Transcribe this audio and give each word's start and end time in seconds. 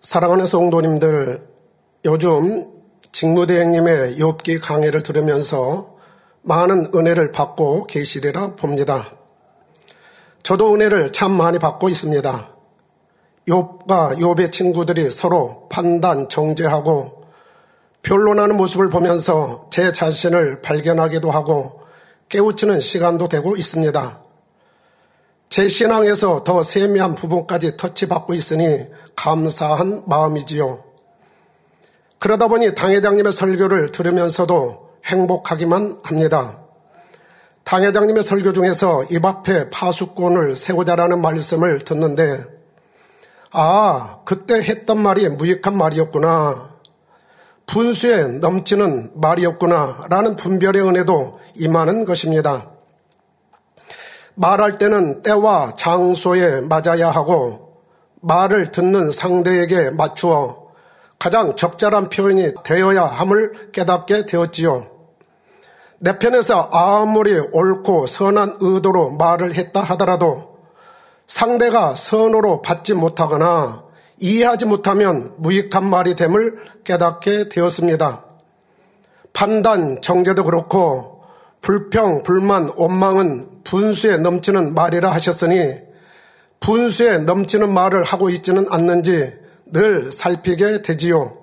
사랑하는 0.00 0.46
성도님들, 0.46 1.44
요즘 2.04 2.72
직무대행님의 3.10 4.18
욥기 4.18 4.60
강의를 4.62 5.02
들으면서 5.02 5.96
많은 6.42 6.92
은혜를 6.94 7.32
받고 7.32 7.84
계시리라 7.84 8.54
봅니다. 8.54 9.12
저도 10.44 10.74
은혜를 10.74 11.12
참 11.12 11.32
많이 11.32 11.58
받고 11.58 11.88
있습니다. 11.88 12.48
욥과 13.48 14.18
욥의 14.18 14.52
친구들이 14.52 15.10
서로 15.10 15.66
판단, 15.68 16.28
정죄하고 16.28 17.24
변론하는 18.02 18.56
모습을 18.56 18.90
보면서 18.90 19.66
제 19.70 19.90
자신을 19.90 20.62
발견하기도 20.62 21.30
하고 21.30 21.80
깨우치는 22.28 22.78
시간도 22.78 23.28
되고 23.28 23.56
있습니다. 23.56 24.27
제 25.48 25.66
신앙에서 25.66 26.44
더 26.44 26.62
세미한 26.62 27.14
부분까지 27.14 27.76
터치받고 27.76 28.34
있으니 28.34 28.86
감사한 29.16 30.04
마음이지요. 30.06 30.84
그러다 32.18 32.48
보니 32.48 32.74
당회장님의 32.74 33.32
설교를 33.32 33.90
들으면서도 33.90 34.88
행복하기만 35.06 36.00
합니다. 36.02 36.58
당회장님의 37.64 38.22
설교 38.22 38.52
중에서 38.52 39.04
입 39.10 39.24
앞에 39.24 39.70
파수꾼을 39.70 40.56
세우자라는 40.56 41.20
말씀을 41.20 41.78
듣는데, 41.80 42.44
아, 43.50 44.20
그때 44.24 44.54
했던 44.54 44.98
말이 44.98 45.28
무익한 45.28 45.76
말이었구나. 45.76 46.76
분수에 47.66 48.24
넘치는 48.40 49.12
말이었구나. 49.14 50.06
라는 50.08 50.36
분별의 50.36 50.82
은혜도 50.82 51.40
임하는 51.56 52.04
것입니다. 52.04 52.77
말할 54.38 54.78
때는 54.78 55.22
때와 55.22 55.74
장소에 55.74 56.60
맞아야 56.60 57.10
하고 57.10 57.72
말을 58.20 58.70
듣는 58.70 59.10
상대에게 59.10 59.90
맞추어 59.90 60.68
가장 61.18 61.56
적절한 61.56 62.08
표현이 62.08 62.54
되어야 62.62 63.04
함을 63.04 63.72
깨닫게 63.72 64.26
되었지요. 64.26 64.86
내 65.98 66.20
편에서 66.20 66.70
아무리 66.72 67.36
옳고 67.36 68.06
선한 68.06 68.58
의도로 68.60 69.10
말을 69.10 69.54
했다 69.54 69.80
하더라도 69.80 70.58
상대가 71.26 71.96
선으로 71.96 72.62
받지 72.62 72.94
못하거나 72.94 73.82
이해하지 74.18 74.66
못하면 74.66 75.34
무익한 75.38 75.84
말이 75.84 76.14
됨을 76.14 76.58
깨닫게 76.84 77.48
되었습니다. 77.48 78.24
판단, 79.32 80.00
정제도 80.00 80.44
그렇고 80.44 81.24
불평, 81.60 82.22
불만, 82.22 82.70
원망은 82.76 83.57
분수에 83.68 84.16
넘치는 84.16 84.74
말이라 84.74 85.10
하셨으니 85.12 85.74
분수에 86.60 87.18
넘치는 87.18 87.70
말을 87.70 88.02
하고 88.02 88.30
있지는 88.30 88.66
않는지 88.70 89.34
늘 89.66 90.10
살피게 90.10 90.80
되지요. 90.80 91.36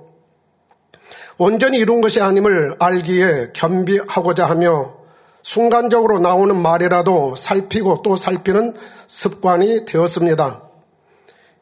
온전히 1.37 1.77
이룬 1.77 2.01
것이 2.01 2.21
아님을 2.21 2.77
알기에 2.79 3.51
겸비하고자 3.53 4.49
하며 4.49 4.95
순간적으로 5.43 6.17
나오는 6.17 6.55
말이라도 6.59 7.35
살피고 7.35 8.01
또 8.01 8.15
살피는 8.15 8.73
습관이 9.05 9.85
되었습니다. 9.85 10.63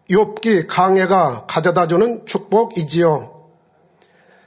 욥기 0.09 0.67
강해가 0.69 1.45
가져다주는 1.45 2.25
축복이지요. 2.25 3.49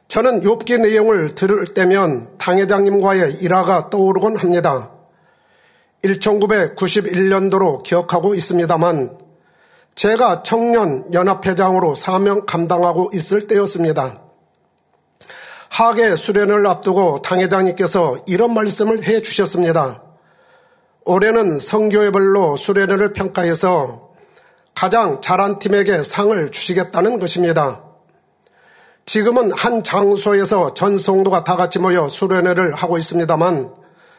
저는 0.09 0.41
욥기 0.41 0.81
내용을 0.81 1.35
들을 1.35 1.67
때면 1.67 2.39
당회장님과의 2.39 3.35
일화가 3.35 3.91
떠오르곤 3.91 4.37
합니다. 4.37 4.96
1991년도로 6.15 7.83
기억하고 7.83 8.35
있습니다만 8.35 9.19
제가 9.95 10.43
청년 10.43 11.13
연합회장으로 11.13 11.95
사명 11.95 12.45
감당하고 12.47 13.11
있을 13.15 13.49
때였습니다. 13.49 14.21
하계 15.71 16.17
수련을 16.17 16.67
앞두고 16.67 17.23
당회장님께서 17.23 18.19
이런 18.27 18.55
말씀을 18.55 19.05
해 19.05 19.21
주셨습니다. 19.23 20.03
올해는 21.05 21.59
성교회별로 21.59 22.57
수련회를 22.57 23.13
평가해서 23.13 24.11
가장 24.75 25.21
잘한 25.23 25.59
팀에게 25.59 26.03
상을 26.03 26.51
주시겠다는 26.51 27.19
것입니다. 27.19 27.83
지금은 29.07 29.53
한 29.53 29.85
장소에서 29.85 30.75
전 30.75 30.99
성도가 30.99 31.45
다 31.45 31.57
같이 31.57 31.79
모여 31.79 32.09
수련회를 32.09 32.75
하고 32.75 32.99
있습니다만 32.99 33.73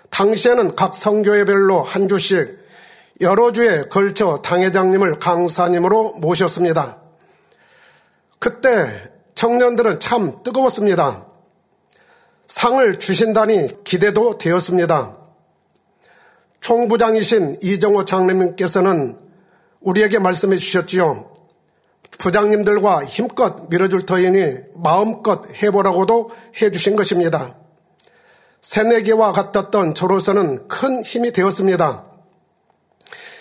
당시에는 0.09 0.75
각 0.75 0.95
성교회별로 0.95 1.83
한 1.83 2.07
주씩 2.07 2.57
여러 3.21 3.51
주에 3.51 3.83
걸쳐 3.83 4.41
당회장님을 4.41 5.19
강사님으로 5.19 6.13
모셨습니다. 6.13 6.97
그때 8.39 9.11
청년들은 9.35 9.99
참 9.99 10.43
뜨거웠습니다. 10.43 11.25
상을 12.47 12.99
주신다니 12.99 13.83
기대도 13.83 14.37
되었습니다. 14.37 15.17
총부장이신 16.61 17.59
이정호 17.61 18.05
장님께서는 18.05 19.17
우리에게 19.81 20.19
말씀해 20.19 20.57
주셨지요. 20.57 21.31
부장님들과 22.17 23.05
힘껏 23.05 23.69
밀어줄 23.69 24.05
터이니 24.05 24.57
마음껏 24.75 25.43
해보라고도 25.61 26.31
해주신 26.61 26.95
것입니다. 26.95 27.55
새내기와 28.67 29.31
같았던 29.31 29.95
저로서는 29.95 30.67
큰 30.67 31.01
힘이 31.01 31.31
되었습니다. 31.31 32.03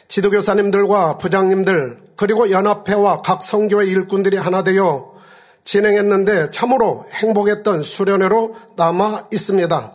지도교사님들과 0.06 1.19
부장님들 1.19 1.98
그리고 2.14 2.48
연합회와 2.48 3.22
각 3.22 3.42
성교의 3.42 3.88
일꾼들이 3.88 4.36
하나 4.36 4.62
되어 4.62 5.16
진행했는데 5.65 6.53
참으로 6.53 7.06
행복했던 7.10 7.82
수련회로 7.82 8.54
남아 8.76 9.26
있습니다. 9.32 9.92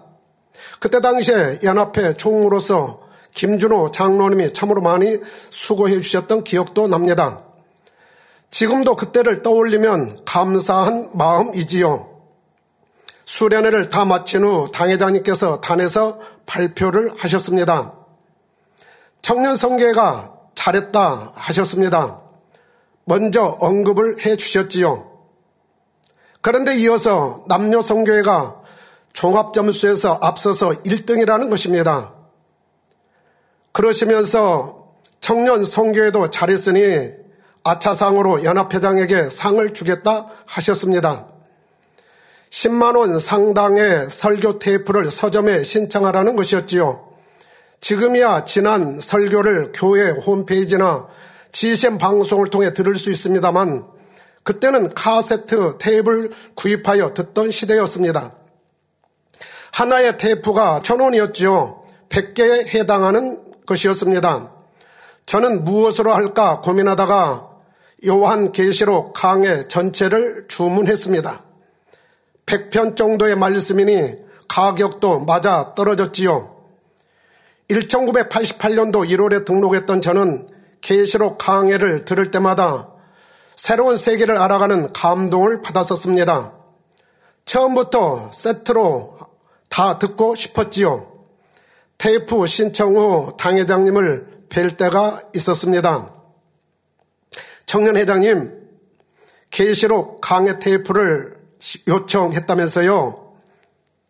그때 0.81 0.99
당시에 0.99 1.59
연합회 1.63 2.17
총무로서 2.17 2.99
김준호 3.33 3.91
장로님이 3.91 4.51
참으로 4.51 4.81
많이 4.81 5.17
수고해 5.49 6.01
주셨던 6.01 6.43
기억도 6.43 6.89
납니다. 6.89 7.41
지금도 8.49 8.97
그때를 8.97 9.41
떠올리면 9.43 10.25
감사한 10.25 11.11
마음이지요. 11.13 12.10
수련회를 13.31 13.89
다 13.89 14.03
마친 14.03 14.43
후 14.43 14.69
당회장님께서 14.73 15.61
단에서 15.61 16.19
발표를 16.45 17.13
하셨습니다. 17.17 17.93
청년 19.21 19.55
성계가 19.55 20.33
잘했다 20.53 21.31
하셨습니다. 21.35 22.19
먼저 23.05 23.57
언급을 23.61 24.25
해 24.25 24.35
주셨지요. 24.35 25.09
그런데 26.41 26.75
이어서 26.75 27.45
남녀 27.47 27.81
성교회가 27.81 28.63
종합 29.13 29.53
점수에서 29.53 30.19
앞서서 30.21 30.71
1등이라는 30.83 31.49
것입니다. 31.49 32.13
그러시면서 33.71 34.91
청년 35.21 35.63
성교회도 35.63 36.31
잘했으니 36.31 37.13
아차상으로 37.63 38.43
연합회장에게 38.43 39.29
상을 39.29 39.73
주겠다 39.73 40.27
하셨습니다. 40.45 41.30
10만원 42.51 43.17
상당의 43.19 44.09
설교 44.09 44.59
테이프를 44.59 45.09
서점에 45.09 45.63
신청하라는 45.63 46.35
것이었지요. 46.35 47.07
지금이야 47.79 48.45
지난 48.45 48.99
설교를 48.99 49.71
교회 49.73 50.09
홈페이지나 50.11 51.07
GCM 51.53 51.97
방송을 51.97 52.49
통해 52.49 52.73
들을 52.73 52.95
수 52.95 53.09
있습니다만 53.09 53.85
그때는 54.43 54.93
카세트 54.93 55.77
테이프를 55.79 56.31
구입하여 56.55 57.13
듣던 57.13 57.51
시대였습니다. 57.51 58.33
하나의 59.71 60.17
테이프가 60.17 60.81
천 60.83 60.99
원이었지요. 60.99 61.85
100개에 62.09 62.67
해당하는 62.67 63.39
것이었습니다. 63.65 64.51
저는 65.25 65.63
무엇으로 65.63 66.13
할까 66.13 66.59
고민하다가 66.59 67.49
요한 68.07 68.51
계시록 68.51 69.13
강의 69.13 69.69
전체를 69.69 70.47
주문했습니다. 70.49 71.50
100편 72.51 72.97
정도의 72.97 73.37
말씀이니 73.37 74.15
가격도 74.49 75.21
맞아 75.21 75.73
떨어졌지요. 75.73 76.53
1988년도 77.69 79.07
1월에 79.09 79.45
등록했던 79.45 80.01
저는 80.01 80.49
계시록 80.81 81.37
강해를 81.37 82.03
들을 82.03 82.29
때마다 82.31 82.89
새로운 83.55 83.95
세계를 83.95 84.37
알아가는 84.37 84.91
감동을 84.91 85.61
받았었습니다. 85.61 86.53
처음부터 87.45 88.31
세트로 88.33 89.19
다 89.69 89.97
듣고 89.97 90.35
싶었지요. 90.35 91.09
테이프 91.97 92.45
신청 92.47 92.97
후 92.97 93.37
당회장님을 93.37 94.47
뵐 94.49 94.75
때가 94.75 95.21
있었습니다. 95.35 96.13
청년회장님, 97.65 98.59
계시록 99.49 100.19
강의 100.19 100.59
테이프를 100.59 101.30
요청했다면서요. 101.87 103.33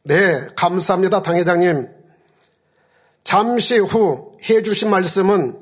네, 0.03 0.47
감사합니다, 0.55 1.21
당회장님. 1.21 1.87
잠시 3.23 3.77
후 3.77 4.37
해주신 4.49 4.89
말씀은 4.89 5.59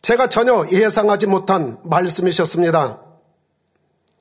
제가 0.00 0.28
전혀 0.28 0.66
예상하지 0.72 1.26
못한 1.26 1.78
말씀이셨습니다. 1.84 3.00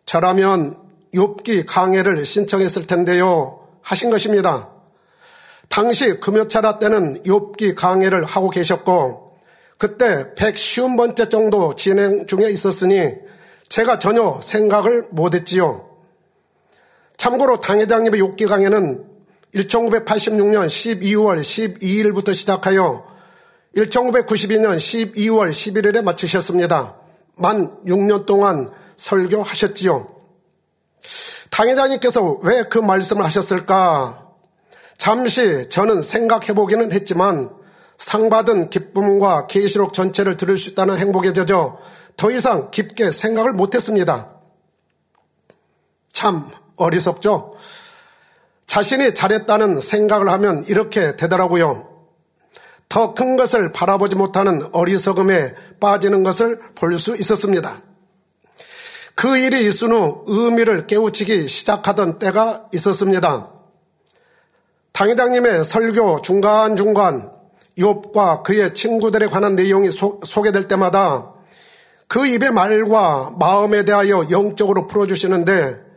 저라면 0.06 0.78
욥기 1.14 1.66
강해를 1.68 2.26
신청했을 2.26 2.86
텐데요. 2.86 3.68
하신 3.82 4.10
것입니다. 4.10 4.70
당시 5.70 6.20
금요차라 6.20 6.80
때는 6.80 7.24
욥기 7.24 7.76
강해를 7.76 8.26
하고 8.26 8.50
계셨고 8.50 9.40
그때 9.78 10.34
150번째 10.36 11.32
정도 11.32 11.76
진행 11.76 12.28
중에 12.28 12.50
있었으니 12.50 13.16
제가 13.70 13.98
전혀 13.98 14.40
생각을 14.44 15.08
못했지요. 15.12 15.91
참고로 17.22 17.60
당회장님의 17.60 18.20
욥기 18.20 18.50
강해는 18.50 19.06
1986년 19.54 20.66
12월 20.66 21.40
12일부터 21.40 22.34
시작하여 22.34 23.06
1992년 23.76 24.76
12월 24.76 25.52
11일에 25.52 26.02
마치셨습니다. 26.02 26.96
만 27.36 27.78
6년 27.86 28.26
동안 28.26 28.72
설교하셨지요. 28.96 30.16
당회장님께서 31.52 32.40
왜 32.42 32.64
그 32.64 32.80
말씀을 32.80 33.24
하셨을까? 33.24 34.28
잠시 34.98 35.70
저는 35.70 36.02
생각해 36.02 36.54
보기는 36.56 36.92
했지만 36.92 37.52
상 38.00 38.32
받은 38.32 38.72
기쁨과 38.72 39.46
계시록 39.46 39.94
전체를 39.94 40.38
들을 40.38 40.58
수 40.58 40.72
있다는 40.72 40.98
행복에 40.98 41.34
젖어 41.34 41.78
더 42.18 42.32
이상 42.32 42.72
깊게 42.72 43.12
생각을 43.12 43.54
못 43.54 43.76
했습니다. 43.76 44.32
참 46.12 46.50
어리석죠? 46.82 47.56
자신이 48.68 49.14
잘했다는 49.14 49.80
생각을 49.82 50.30
하면 50.30 50.64
이렇게 50.68 51.16
되더라고요. 51.16 51.90
더 52.90 53.14
큰 53.14 53.38
것을 53.38 53.72
바라보지 53.72 54.16
못하는 54.18 54.68
어리석음에 54.74 55.56
빠지는 55.80 56.24
것을 56.24 56.60
볼 56.76 56.98
수 57.00 57.16
있었습니다. 57.16 57.82
그 59.16 59.38
일이 59.38 59.66
있은 59.66 59.92
후 59.92 60.24
의미를 60.28 60.88
깨우치기 60.88 61.48
시작하던 61.48 62.20
때가 62.20 62.68
있었습니다. 62.74 63.50
당회장님의 64.94 65.64
설교 65.64 66.22
중간중간 66.22 67.32
욥과 67.78 68.44
그의 68.44 68.74
친구들에 68.74 69.28
관한 69.28 69.56
내용이 69.56 69.90
소, 69.92 70.20
개될 70.20 70.68
때마다 70.68 71.34
그 72.08 72.28
입의 72.28 72.52
말과 72.52 73.34
마음에 73.40 73.86
대하여 73.86 74.28
영적으로 74.30 74.88
풀어주시는데 74.88 75.91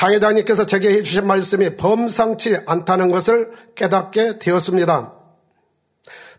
당회장님께서 0.00 0.64
제게 0.64 0.88
해주신 0.94 1.26
말씀이 1.26 1.76
범상치 1.76 2.60
않다는 2.64 3.10
것을 3.10 3.52
깨닫게 3.74 4.38
되었습니다. 4.38 5.12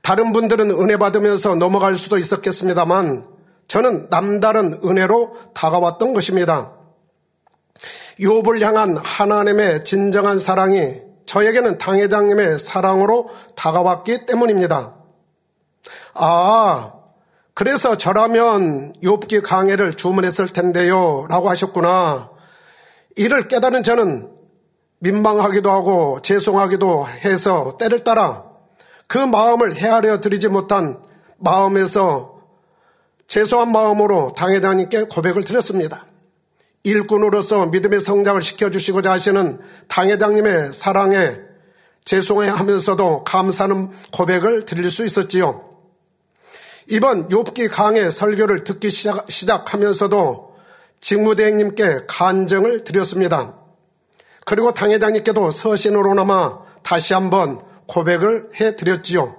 다른 0.02 0.34
분들은 0.34 0.72
은혜 0.72 0.98
받으면서 0.98 1.54
넘어갈 1.54 1.96
수도 1.96 2.18
있었겠습니다만 2.18 3.28
저는 3.68 4.10
남다른 4.10 4.80
은혜로 4.84 5.38
다가왔던 5.54 6.16
것입니다. 6.16 6.74
욥을 8.20 8.62
향한 8.62 8.98
하나님의 8.98 9.86
진정한 9.86 10.40
사랑이 10.40 11.00
저에게는 11.28 11.78
당회장님의 11.78 12.58
사랑으로 12.58 13.30
다가왔기 13.56 14.26
때문입니다. 14.26 14.96
아, 16.16 16.94
그래서 17.54 17.96
저라면 17.96 18.94
욥기 19.04 19.44
강해를 19.44 19.94
주문했을 19.94 20.48
텐데요. 20.48 21.28
라고 21.30 21.48
하셨구나. 21.48 22.31
이를 23.16 23.48
깨달은 23.48 23.84
저는 23.84 24.30
민망하기도 25.00 25.70
하고 25.70 26.22
죄송하기도 26.22 27.08
해서 27.08 27.78
때를 27.80 28.04
따라 28.04 28.46
그 29.08 29.18
마음을 29.18 29.76
헤아려 29.76 30.22
드리지 30.22 30.48
못한 30.48 31.04
마음에서 31.38 32.40
죄송한 33.28 33.72
마음으로 33.72 34.34
당회장님께 34.36 35.04
고백을 35.04 35.44
드렸습니다. 35.44 36.06
일꾼으로서 36.84 37.68
믿음의 37.68 38.02
성장을 38.02 38.42
시켜주시고자 38.42 39.12
하시는 39.12 39.60
당회장님의 39.88 40.74
사랑에 40.74 41.38
죄송해 42.04 42.50
하면서도 42.50 43.24
감사하는 43.24 43.90
고백을 44.12 44.66
드릴 44.66 44.90
수 44.90 45.06
있었지요. 45.06 45.70
이번 46.88 47.30
욥기 47.30 47.70
강의 47.72 48.12
설교를 48.12 48.64
듣기 48.64 48.90
시작, 48.90 49.30
시작하면서도 49.30 50.51
직무대행님께 51.02 52.06
간정을 52.08 52.84
드렸습니다. 52.84 53.56
그리고 54.46 54.72
당회장님께도 54.72 55.52
서신으로나마 55.52 56.60
다시 56.84 57.14
한번 57.14 57.62
고백을 57.88 58.50
해 58.60 58.76
드렸지요. 58.76 59.36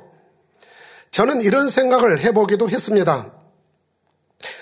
저는 1.11 1.43
이런 1.43 1.69
생각을 1.69 2.21
해보기도 2.21 2.69
했습니다. 2.69 3.33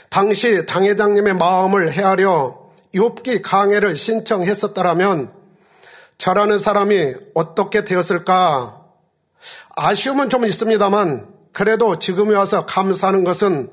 당시 0.09 0.67
당회장님의 0.67 1.35
마음을 1.35 1.93
헤아려 1.93 2.59
욥기 2.95 3.43
강해를 3.43 3.97
신청했었다라면 3.97 5.33
저라는 6.19 6.59
사람이 6.59 7.15
어떻게 7.35 7.85
되었을까? 7.85 8.85
아쉬움은 9.77 10.29
좀 10.29 10.45
있습니다만 10.45 11.29
그래도 11.53 11.99
지금에 11.99 12.35
와서 12.35 12.67
감사하는 12.67 13.25
것은 13.25 13.71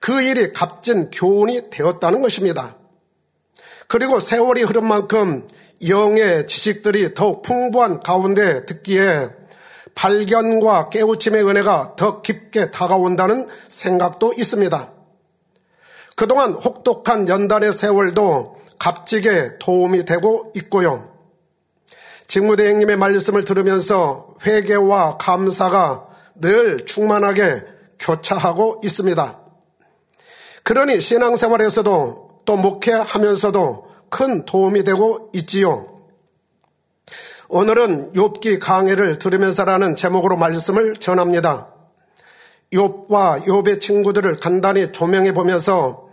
그 0.00 0.20
일이 0.22 0.52
값진 0.52 1.10
교훈이 1.10 1.70
되었다는 1.70 2.22
것입니다. 2.22 2.76
그리고 3.88 4.20
세월이 4.20 4.62
흐른 4.62 4.86
만큼 4.86 5.46
영의 5.86 6.46
지식들이 6.46 7.14
더욱 7.14 7.42
풍부한 7.42 8.00
가운데 8.00 8.64
듣기에 8.66 9.28
발견과 9.94 10.90
깨우침의 10.90 11.46
은혜가 11.46 11.94
더 11.96 12.20
깊게 12.22 12.70
다가온다는 12.70 13.46
생각도 13.68 14.32
있습니다. 14.36 14.90
그동안 16.16 16.52
혹독한 16.52 17.28
연단의 17.28 17.72
세월도 17.72 18.60
값지게 18.78 19.58
도움이 19.58 20.04
되고 20.04 20.52
있고요. 20.56 21.12
직무대행님의 22.26 22.96
말씀을 22.96 23.44
들으면서 23.44 24.34
회개와 24.44 25.18
감사가 25.18 26.08
늘 26.36 26.84
충만하게 26.84 27.62
교차하고 27.98 28.80
있습니다. 28.84 29.43
그러니 30.64 31.00
신앙생활에서도 31.00 32.40
또 32.44 32.56
목회하면서도 32.56 33.86
큰 34.08 34.44
도움이 34.44 34.84
되고 34.84 35.30
있지요. 35.34 35.94
오늘은 37.48 38.14
욥기 38.14 38.58
강해를 38.60 39.18
들으면서라는 39.18 39.94
제목으로 39.94 40.36
말씀을 40.36 40.96
전합니다. 40.96 41.68
욥과 42.72 43.44
욥의 43.44 43.80
친구들을 43.80 44.40
간단히 44.40 44.90
조명해 44.90 45.34
보면서 45.34 46.08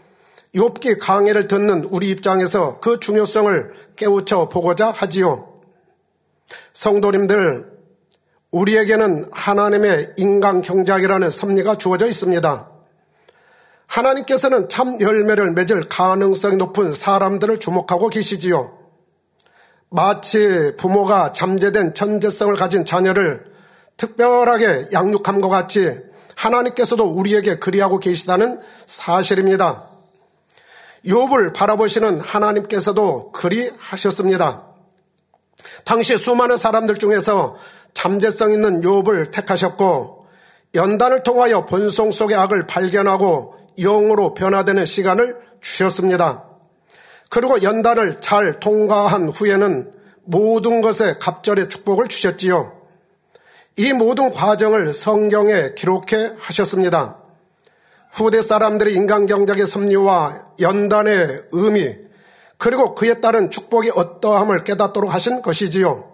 욥기 0.54 1.00
강해를 1.00 1.48
듣는 1.48 1.86
우리 1.86 2.10
입장에서 2.10 2.80
그 2.82 3.00
중요성을 3.00 3.74
깨우쳐 3.96 4.50
보고자 4.50 4.92
하지요. 4.92 5.48
성도님들, 6.74 7.72
우리에게는 8.52 9.30
하나님의 9.32 10.16
인간 10.18 10.62
경작이라는 10.62 11.30
섭리가 11.30 11.78
주어져 11.78 12.06
있습니다. 12.06 12.71
하나님께서는 13.92 14.70
참 14.70 15.02
열매를 15.02 15.52
맺을 15.52 15.88
가능성이 15.88 16.56
높은 16.56 16.94
사람들을 16.94 17.60
주목하고 17.60 18.08
계시지요. 18.08 18.78
마치 19.90 20.74
부모가 20.78 21.34
잠재된 21.34 21.94
천재성을 21.94 22.56
가진 22.56 22.86
자녀를 22.86 23.52
특별하게 23.98 24.88
양육함과 24.94 25.50
같이 25.50 26.00
하나님께서도 26.38 27.04
우리에게 27.04 27.60
그리하고 27.60 28.00
계시다는 28.00 28.62
사실입니다. 28.86 29.90
욥을 31.06 31.54
바라보시는 31.54 32.22
하나님께서도 32.22 33.34
그리하셨습니다. 33.34 34.68
당시 35.84 36.16
수많은 36.16 36.56
사람들 36.56 36.98
중에서 36.98 37.58
잠재성 37.94 38.54
있는 38.54 38.82
욥을 38.82 39.32
택하셨고 39.34 40.28
연단을 40.76 41.24
통하여 41.24 41.66
본성 41.66 42.12
속의 42.12 42.38
악을 42.38 42.68
발견하고 42.68 43.61
영으로 43.80 44.34
변화되는 44.34 44.86
시간을 44.86 45.38
주셨습니다. 45.62 46.46
그리고 47.30 47.64
연단을 47.64 48.20
잘 48.22 48.60
통과한 48.60 49.30
후에는 49.30 49.92
모든 50.24 50.82
것에 50.82 51.16
갑절의 51.20 51.70
축복을 51.70 52.08
주셨지요. 52.08 52.74
이 53.78 53.94
모든 53.94 54.32
과정을 54.32 54.94
성경에 54.94 55.74
기록해 55.76 56.34
하셨습니다. 56.40 57.18
후대 58.12 58.42
사람들의 58.42 58.94
인간 58.94 59.26
경작의 59.26 59.66
섭리와 59.66 60.48
연단의 60.60 61.44
의미, 61.52 61.96
그리고 62.58 62.94
그에 62.94 63.22
따른 63.22 63.50
축복이 63.50 63.92
어떠함을 63.96 64.66
깨닫도록 64.66 65.14
하신 65.14 65.42
것이지요. 65.42 66.12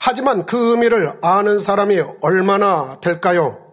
하지만 0.00 0.46
그 0.46 0.70
의미를 0.70 1.18
아는 1.20 1.58
사람이 1.58 2.00
얼마나 2.22 2.98
될까요? 3.00 3.67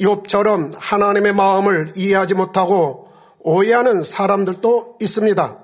욥처럼 0.00 0.74
하나님의 0.78 1.34
마음을 1.34 1.92
이해하지 1.94 2.34
못하고 2.34 3.08
오해하는 3.40 4.02
사람들도 4.02 4.98
있습니다. 5.00 5.58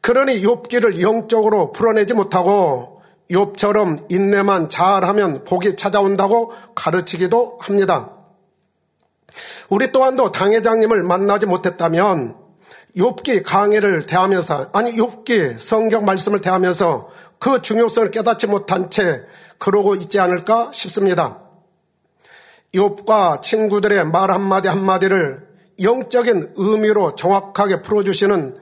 그러니 0.00 0.42
욥기를 0.42 1.00
영적으로 1.00 1.72
풀어내지 1.72 2.14
못하고 2.14 3.02
욥처럼 3.30 4.10
인내만 4.10 4.70
잘하면 4.70 5.44
복이 5.44 5.76
찾아온다고 5.76 6.52
가르치기도 6.74 7.58
합니다. 7.60 8.10
우리 9.68 9.90
또한도 9.90 10.30
당회장님을 10.30 11.02
만나지 11.02 11.46
못했다면 11.46 12.36
욥기 12.96 13.42
강의를 13.44 14.06
대하면서 14.06 14.70
아니 14.72 14.92
욥기 14.92 15.58
성경 15.58 16.04
말씀을 16.04 16.40
대하면서 16.40 17.10
그 17.38 17.60
중요성을 17.60 18.10
깨닫지 18.10 18.46
못한 18.46 18.90
채 18.90 19.22
그러고 19.58 19.94
있지 19.94 20.20
않을까 20.20 20.70
싶습니다. 20.72 21.45
욥과 22.76 23.42
친구들의 23.42 24.04
말 24.06 24.30
한마디 24.30 24.68
한마디를 24.68 25.46
영적인 25.82 26.54
의미로 26.56 27.14
정확하게 27.14 27.82
풀어주시는 27.82 28.56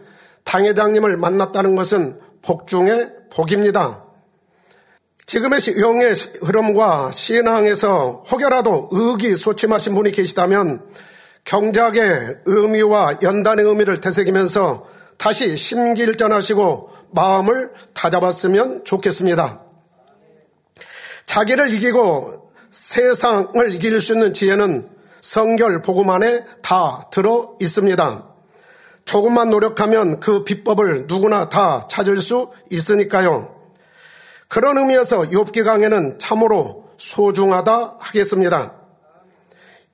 당회장님을 0.45 1.17
만났다는 1.17 1.77
것은 1.77 2.21
복 2.43 2.67
중의 2.67 3.11
복입니다. 3.31 4.05
지금의 5.27 5.61
영의 5.81 6.13
흐름과 6.43 7.11
신앙에서 7.13 8.25
혹여라도 8.31 8.89
의기소침하신 8.93 9.95
분이 9.95 10.13
계시다면 10.13 10.85
경작의 11.45 12.41
의미와 12.45 13.19
연단의 13.23 13.65
의미를 13.65 14.01
되새기면서 14.01 14.87
다시 15.17 15.57
심기일전하시고 15.57 16.91
마음을 17.13 17.73
다잡았으면 17.95 18.85
좋겠습니다. 18.85 19.63
자기를 21.27 21.73
이기고 21.75 22.44
세상을 22.75 23.73
이길 23.73 24.01
수 24.01 24.15
있는 24.15 24.35
지혜는 24.35 24.89
성결 25.21 25.81
복음 25.83 26.11
안에 26.11 26.45
다 26.61 27.09
들어 27.13 27.57
있습니다. 27.61 28.25
조금만 29.05 29.51
노력하면 29.51 30.19
그 30.19 30.43
비법을 30.43 31.07
누구나 31.07 31.49
다 31.49 31.87
찾을 31.89 32.19
수 32.19 32.51
있으니까요. 32.71 33.55
그런 34.49 34.79
의미에서 34.79 35.21
욥기 35.21 35.65
강에는 35.65 36.19
참으로 36.19 36.89
소중하다 36.97 37.99
하겠습니다. 38.01 38.75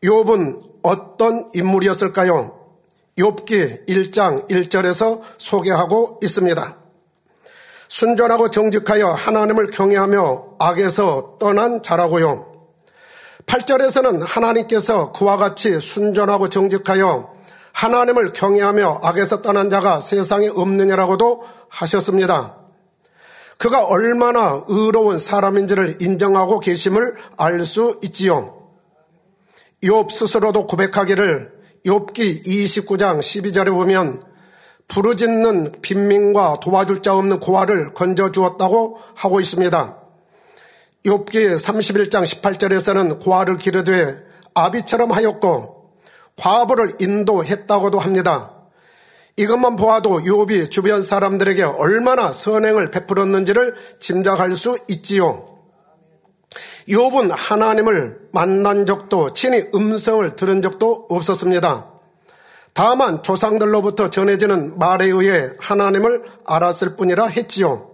욥은 0.02 0.70
어떤 0.82 1.50
인물이었을까요? 1.54 2.58
욥기 3.18 3.88
1장 3.88 4.49
1절에서 4.49 5.20
소개하고 5.37 6.18
있습니다. 6.22 6.76
순전하고 7.88 8.50
정직하여 8.50 9.10
하나님을 9.10 9.70
경외하며 9.70 10.56
악에서 10.58 11.37
떠난 11.38 11.82
자라고요. 11.82 12.50
8절에서는 13.50 14.25
하나님께서 14.25 15.11
그와 15.11 15.37
같이 15.37 15.80
순전하고 15.80 16.49
정직하여 16.49 17.35
하나님을 17.73 18.33
경외하며 18.33 19.00
악에서 19.02 19.42
떠난 19.42 19.71
자가 19.71 20.00
세상에 20.00 20.49
없느냐라고도 20.49 21.42
하셨습니다. 21.69 22.57
그가 23.59 23.85
얼마나 23.85 24.62
의로운 24.69 25.19
사람인지를 25.19 25.99
인정하고 26.00 26.61
계심을 26.61 27.16
알 27.37 27.64
수 27.64 27.99
있지요. 28.04 28.57
욥 29.83 30.12
스스로도 30.12 30.69
고백하기를 30.69 31.52
욥기 31.87 32.47
29장 32.47 33.19
12절에 33.19 33.73
보면 33.73 34.23
부르짖는 34.87 35.73
빈민과 35.83 36.61
도와줄 36.61 37.02
자 37.02 37.16
없는 37.16 37.40
고아를 37.40 37.95
건져 37.95 38.30
주었다고 38.30 38.99
하고 39.14 39.40
있습니다. 39.40 40.00
욥기 41.04 41.57
31장 41.57 42.25
18절에서는 42.25 43.23
고아를 43.23 43.57
기르되 43.57 44.23
아비처럼 44.54 45.12
하였고 45.12 45.92
과부를 46.37 46.97
인도했다고도 47.00 47.99
합니다. 47.99 48.52
이것만 49.37 49.76
보아도 49.76 50.21
욥이 50.21 50.71
주변 50.71 51.00
사람들에게 51.00 51.62
얼마나 51.62 52.33
선행을 52.33 52.90
베풀었는지를 52.90 53.75
짐작할 53.99 54.54
수 54.57 54.78
있지요. 54.88 55.49
욥은 56.88 57.30
하나님을 57.35 58.28
만난 58.33 58.85
적도 58.85 59.33
친히 59.33 59.64
음성을 59.75 60.37
들은 60.37 60.61
적도 60.61 61.07
없었습니다. 61.09 61.87
다만 62.73 63.23
조상들로부터 63.23 64.11
전해지는 64.11 64.78
말에 64.78 65.07
의해 65.07 65.50
하나님을 65.59 66.25
알았을 66.45 66.97
뿐이라 66.97 67.26
했지요. 67.26 67.89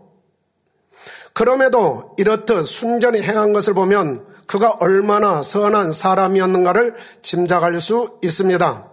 그럼에도 1.37 2.14
이렇듯 2.16 2.64
순전히 2.64 3.21
행한 3.21 3.52
것을 3.52 3.75
보면 3.75 4.25
그가 4.47 4.71
얼마나 4.81 5.43
선한 5.43 5.93
사람이었는가를 5.93 6.95
짐작할 7.21 7.78
수 7.78 8.19
있습니다. 8.23 8.90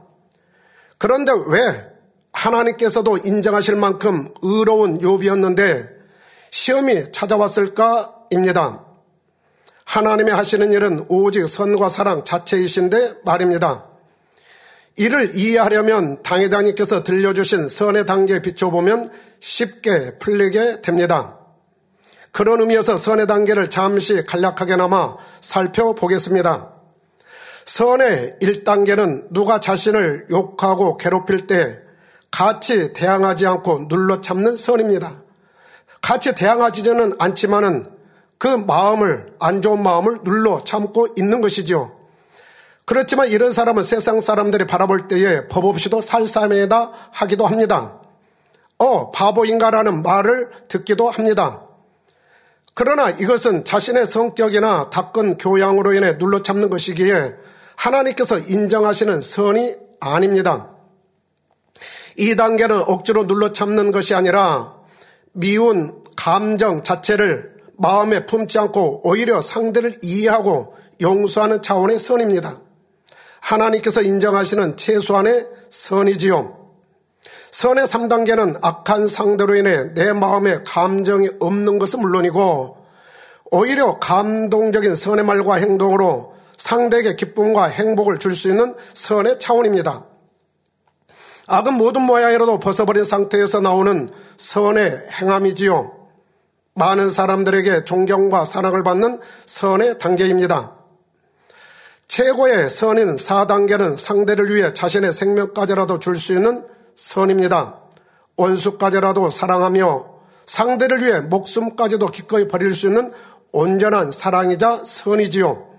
그런데 0.97 1.31
왜 1.47 1.85
하나님께서도 2.33 3.19
인정하실 3.23 3.77
만큼 3.77 4.33
의로운 4.41 5.00
욥이었는데 5.00 5.88
시험이 6.51 7.13
찾아왔을까입니다. 7.13 8.83
하나님이 9.85 10.31
하시는 10.31 10.69
일은 10.73 11.05
오직 11.07 11.47
선과 11.47 11.88
사랑 11.88 12.25
자체이신데 12.25 13.21
말입니다. 13.23 13.85
이를 14.97 15.33
이해하려면 15.33 16.21
당회장님께서 16.23 17.05
들려주신 17.05 17.69
선의 17.69 18.05
단계에 18.05 18.41
비춰보면 18.41 19.13
쉽게 19.39 20.17
풀리게 20.19 20.81
됩니다. 20.81 21.39
그런 22.33 22.59
의미에서 22.61 22.97
선의 22.97 23.27
단계를 23.27 23.69
잠시 23.69 24.25
간략하게나마 24.25 25.17
살펴보겠습니다. 25.39 26.73
선의 27.65 28.35
1단계는 28.41 29.27
누가 29.31 29.59
자신을 29.59 30.27
욕하고 30.31 30.97
괴롭힐 30.97 31.45
때 31.45 31.79
같이 32.31 32.91
대항하지 32.93 33.45
않고 33.45 33.87
눌러 33.87 34.19
참는 34.19 34.55
선입니다. 34.55 35.21
같이 36.01 36.33
대항하지는 36.33 37.15
않지만은 37.19 37.91
그 38.39 38.47
마음을, 38.47 39.35
안 39.39 39.61
좋은 39.61 39.81
마음을 39.83 40.23
눌러 40.23 40.63
참고 40.63 41.07
있는 41.15 41.39
것이죠. 41.39 41.95
그렇지만 42.85 43.27
이런 43.27 43.51
사람은 43.51 43.83
세상 43.83 44.19
사람들이 44.19 44.65
바라볼 44.65 45.07
때에 45.07 45.47
법 45.47 45.65
없이도 45.65 46.01
살 46.01 46.27
사람이다 46.27 46.91
하기도 47.11 47.45
합니다. 47.45 48.01
어, 48.79 49.11
바보인가라는 49.11 50.01
말을 50.01 50.49
듣기도 50.67 51.11
합니다. 51.11 51.61
그러나 52.73 53.09
이것은 53.09 53.65
자신의 53.65 54.05
성격이나 54.05 54.89
닦은 54.89 55.37
교양으로 55.37 55.93
인해 55.93 56.17
눌러 56.17 56.41
참는 56.41 56.69
것이기에 56.69 57.35
하나님께서 57.75 58.39
인정하시는 58.39 59.21
선이 59.21 59.75
아닙니다. 59.99 60.71
이 62.17 62.35
단계는 62.35 62.83
억지로 62.87 63.27
눌러 63.27 63.53
참는 63.53 63.91
것이 63.91 64.13
아니라 64.15 64.75
미운 65.33 66.03
감정 66.15 66.83
자체를 66.83 67.53
마음에 67.77 68.25
품지 68.25 68.59
않고 68.59 69.01
오히려 69.07 69.41
상대를 69.41 69.99
이해하고 70.01 70.75
용서하는 71.01 71.61
차원의 71.61 71.99
선입니다. 71.99 72.59
하나님께서 73.39 74.01
인정하시는 74.01 74.77
최소한의 74.77 75.47
선이지요. 75.69 76.62
선의 77.53 77.86
3단계는 77.86 78.57
악한 78.63 79.07
상대로 79.07 79.55
인해 79.55 79.93
내 79.93 80.12
마음에 80.12 80.63
감정이 80.63 81.29
없는 81.39 81.77
것은 81.77 82.00
물론이고 82.00 82.77
오히려 83.51 84.00
감동적인 84.00 84.95
선의 84.95 85.24
말과 85.24 85.57
행동으로 85.57 86.33
상대에게 86.57 87.15
기쁨과 87.15 87.65
행복을 87.65 88.17
줄 88.17 88.33
수 88.33 88.48
있는 88.48 88.74
선의 88.95 89.39
차원입니다. 89.39 90.03
악은 91.45 91.75
모든 91.75 92.01
모양이라도 92.01 92.60
벗어버린 92.60 93.03
상태에서 93.03 93.62
나오는 93.62 94.10
선의 94.38 95.05
행함이지요. 95.12 95.91
많은 96.74 97.12
사람들에게 97.12 97.86
존경과 97.86 98.45
사랑을 98.45 98.81
받는 98.81 99.19
선의 99.45 100.00
단계입니다. 100.00 100.75
최고의 102.07 102.72
선인 102.72 103.15
4단계는 103.15 104.00
상대를 104.00 104.55
위해 104.55 104.74
자신의 104.74 105.13
생명까지라도 105.13 106.00
줄 106.00 106.17
수 106.17 106.33
있는 106.33 106.72
선입니다. 106.95 107.79
원수까지라도 108.38 109.29
사랑하며 109.29 110.13
상대를 110.45 111.03
위해 111.03 111.19
목숨까지도 111.21 112.07
기꺼이 112.07 112.47
버릴 112.47 112.73
수 112.73 112.88
있는 112.88 113.12
온전한 113.51 114.12
사랑이자 114.12 114.83
선이지요. 114.85 115.73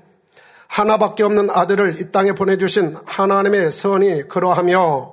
하나밖에 0.69 1.23
없는 1.23 1.51
아들을 1.51 2.01
이 2.01 2.11
땅에 2.11 2.33
보내주신 2.33 2.97
하나님의 3.05 3.71
선이 3.71 4.29
그러하며 4.29 5.13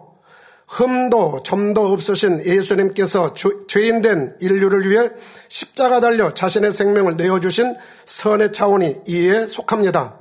흠도 0.68 1.44
점도 1.44 1.92
없으신 1.92 2.46
예수님께서 2.46 3.34
죄인된 3.68 4.38
인류를 4.40 4.90
위해 4.90 5.12
십자가 5.50 6.00
달려 6.00 6.34
자신의 6.34 6.72
생명을 6.72 7.18
내어주신 7.18 7.76
선의 8.06 8.54
차원이 8.54 9.02
이에 9.08 9.48
속합니다. 9.48 10.18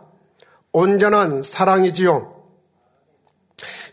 온전한 0.72 1.42
사랑이지요. 1.42 2.39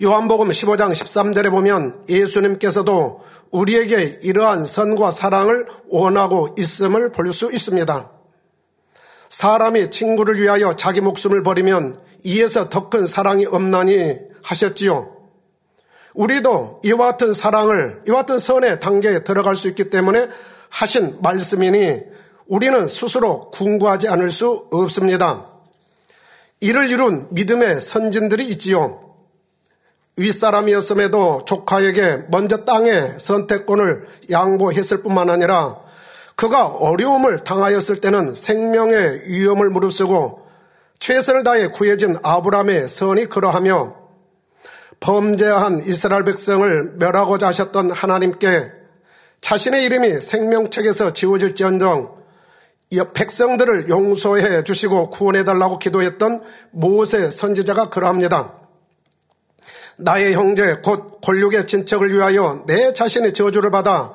요한복음 0.02 0.50
15장 0.50 0.92
13절에 0.92 1.50
보면 1.52 2.04
예수님께서도 2.10 3.22
우리에게 3.52 4.20
이러한 4.24 4.66
선과 4.66 5.12
사랑을 5.12 5.68
원하고 5.90 6.56
있음을 6.58 7.12
볼 7.12 7.32
수 7.34 7.52
있습니다. 7.52 8.12
사람이 9.30 9.92
친구를 9.92 10.40
위하여 10.42 10.76
자기 10.76 11.02
목숨을 11.02 11.44
버리면 11.44 12.00
이에서 12.24 12.70
더 12.70 12.90
큰 12.90 13.06
사랑이 13.06 13.46
없나니 13.46 14.18
하셨지요. 14.42 15.14
우리도 16.14 16.82
이와 16.84 17.12
같은 17.12 17.34
사랑을, 17.34 18.02
이와 18.08 18.20
같은 18.20 18.40
선의 18.40 18.80
단계에 18.80 19.24
들어갈 19.24 19.56
수 19.56 19.68
있기 19.68 19.90
때문에 19.90 20.30
하신 20.70 21.20
말씀이니 21.22 22.02
우리는 22.48 22.88
스스로 22.88 23.52
궁구하지 23.52 24.08
않을 24.08 24.32
수 24.32 24.68
없습니다. 24.72 25.52
이를 26.60 26.90
이룬 26.90 27.28
믿음의 27.32 27.82
선진들이 27.82 28.46
있지요. 28.50 29.07
윗사람이었음에도 30.18 31.46
조카에게 31.46 32.26
먼저 32.30 32.66
땅의 32.66 33.16
선택권을 33.20 34.08
양보했을 34.30 35.04
뿐만 35.04 35.30
아니라 35.30 35.80
그가 36.36 36.68
어려움을 36.68 37.44
당하였을 37.44 38.02
때는 38.02 38.36
생명의 38.36 39.24
위험을 39.28 39.70
무릅쓰고 39.70 40.48
최선을 41.00 41.44
다해 41.44 41.68
구해진 41.70 42.18
아브라함의 42.24 42.90
선이 42.90 43.28
그러하며 43.28 43.96
범죄한 45.00 45.84
이스라엘 45.86 46.24
백성을 46.26 46.94
멸하고자 46.98 47.48
하셨던 47.48 47.92
하나님께 47.92 48.72
자신의 49.42 49.84
이름이 49.86 50.22
생명책에서 50.22 51.14
지워질지언정 51.14 52.18
백성들을 53.14 53.90
용서해 53.90 54.64
주시고 54.64 55.12
구원해 55.12 55.44
달라고 55.44 55.78
기도했던 55.78 56.42
모세 56.72 57.30
선지자가 57.30 57.90
그러합니다. 57.90 58.57
나의 59.98 60.34
형제 60.34 60.76
곧 60.84 61.20
권력의 61.22 61.68
친척을 61.68 62.12
위하여 62.12 62.64
내 62.68 62.94
자신의 62.94 63.34
저주를 63.34 63.72
받아 63.72 64.14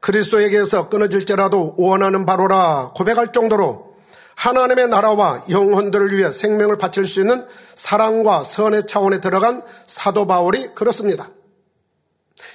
그리스도에게서 0.00 0.88
끊어질지라도 0.88 1.76
원하는 1.78 2.26
바로라 2.26 2.92
고백할 2.94 3.32
정도로 3.32 3.92
하나님의 4.34 4.88
나라와 4.88 5.44
영혼들을 5.48 6.12
위해 6.16 6.32
생명을 6.32 6.76
바칠 6.76 7.06
수 7.06 7.20
있는 7.20 7.46
사랑과 7.74 8.42
선의 8.42 8.86
차원에 8.86 9.20
들어간 9.20 9.62
사도 9.86 10.26
바울이 10.26 10.74
그렇습니다. 10.74 11.30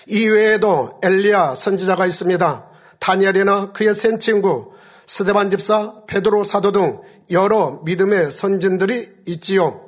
이외에도 0.08 1.00
엘리야 1.04 1.56
선지자가 1.56 2.06
있습니다. 2.06 2.66
다니엘이나 3.00 3.72
그의 3.72 3.94
센 3.94 4.20
친구, 4.20 4.74
스데반 5.06 5.50
집사, 5.50 5.94
베드로 6.08 6.44
사도 6.44 6.72
등 6.72 7.00
여러 7.32 7.82
믿음의 7.86 8.32
선진들이 8.32 9.10
있지요. 9.28 9.87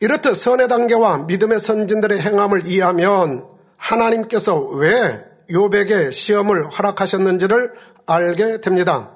이렇듯 0.00 0.36
선의 0.36 0.68
단계와 0.68 1.18
믿음의 1.24 1.58
선진들의 1.58 2.20
행함을 2.20 2.66
이해하면 2.66 3.48
하나님께서 3.76 4.58
왜 4.58 5.24
요백의 5.50 6.12
시험을 6.12 6.70
허락하셨는지를 6.70 7.72
알게 8.06 8.60
됩니다. 8.60 9.10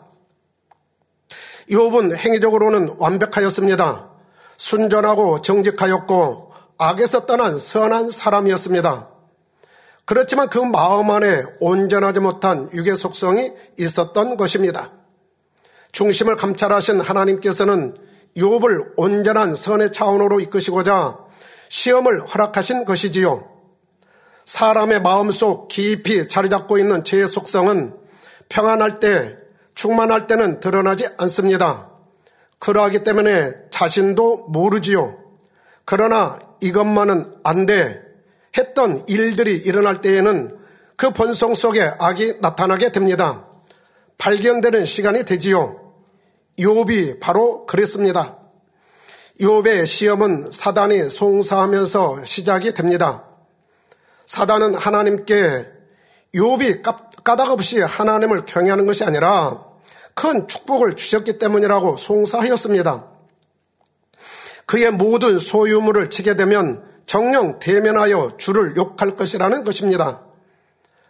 욥은 1.70 2.16
행위적으로는 2.16 2.96
완벽하였습니다. 2.98 4.10
순전하고 4.56 5.42
정직하였고 5.42 6.52
악에서 6.78 7.26
떠난 7.26 7.58
선한 7.58 8.10
사람이었습니다. 8.10 9.08
그렇지만 10.04 10.48
그 10.48 10.58
마음 10.58 11.10
안에 11.10 11.44
온전하지 11.60 12.20
못한 12.20 12.68
육의 12.72 12.96
속성이 12.96 13.52
있었던 13.78 14.36
것입니다. 14.36 14.90
중심을 15.92 16.36
감찰하신 16.36 17.00
하나님께서는 17.00 17.96
욥을 18.36 18.92
온전한 18.96 19.54
선의 19.54 19.92
차원으로 19.92 20.40
이끄시고자 20.40 21.18
시험을 21.68 22.26
허락하신 22.26 22.84
것이지요. 22.84 23.48
사람의 24.44 25.02
마음속 25.02 25.68
깊이 25.68 26.28
자리 26.28 26.48
잡고 26.50 26.78
있는 26.78 27.04
죄의 27.04 27.28
속성은 27.28 27.94
평안할 28.48 29.00
때, 29.00 29.38
충만할 29.74 30.26
때는 30.26 30.60
드러나지 30.60 31.08
않습니다. 31.16 31.88
그러하기 32.58 33.04
때문에 33.04 33.54
자신도 33.70 34.48
모르지요. 34.48 35.18
그러나 35.84 36.38
이것만은 36.60 37.36
안 37.42 37.66
돼. 37.66 38.02
했던 38.56 39.04
일들이 39.08 39.56
일어날 39.56 40.00
때에는 40.00 40.58
그 40.96 41.10
본성 41.10 41.54
속에 41.54 41.90
악이 41.98 42.38
나타나게 42.40 42.92
됩니다. 42.92 43.46
발견되는 44.18 44.84
시간이 44.84 45.24
되지요. 45.24 45.81
욥이 46.58 47.20
바로 47.20 47.66
그랬습니다. 47.66 48.38
욥의 49.40 49.86
시험은 49.86 50.50
사단이 50.50 51.08
송사하면서 51.10 52.24
시작이 52.24 52.74
됩니다. 52.74 53.24
사단은 54.26 54.74
하나님께 54.74 55.66
욥이 56.34 56.82
까닭없이 57.24 57.80
하나님을 57.80 58.46
경외하는 58.46 58.86
것이 58.86 59.04
아니라 59.04 59.64
큰 60.14 60.46
축복을 60.46 60.96
주셨기 60.96 61.38
때문이라고 61.38 61.96
송사하였습니다. 61.96 63.08
그의 64.66 64.90
모든 64.90 65.38
소유물을 65.38 66.10
치게 66.10 66.36
되면 66.36 66.84
정령 67.06 67.58
대면하여 67.58 68.36
주를 68.38 68.76
욕할 68.76 69.16
것이라는 69.16 69.64
것입니다. 69.64 70.24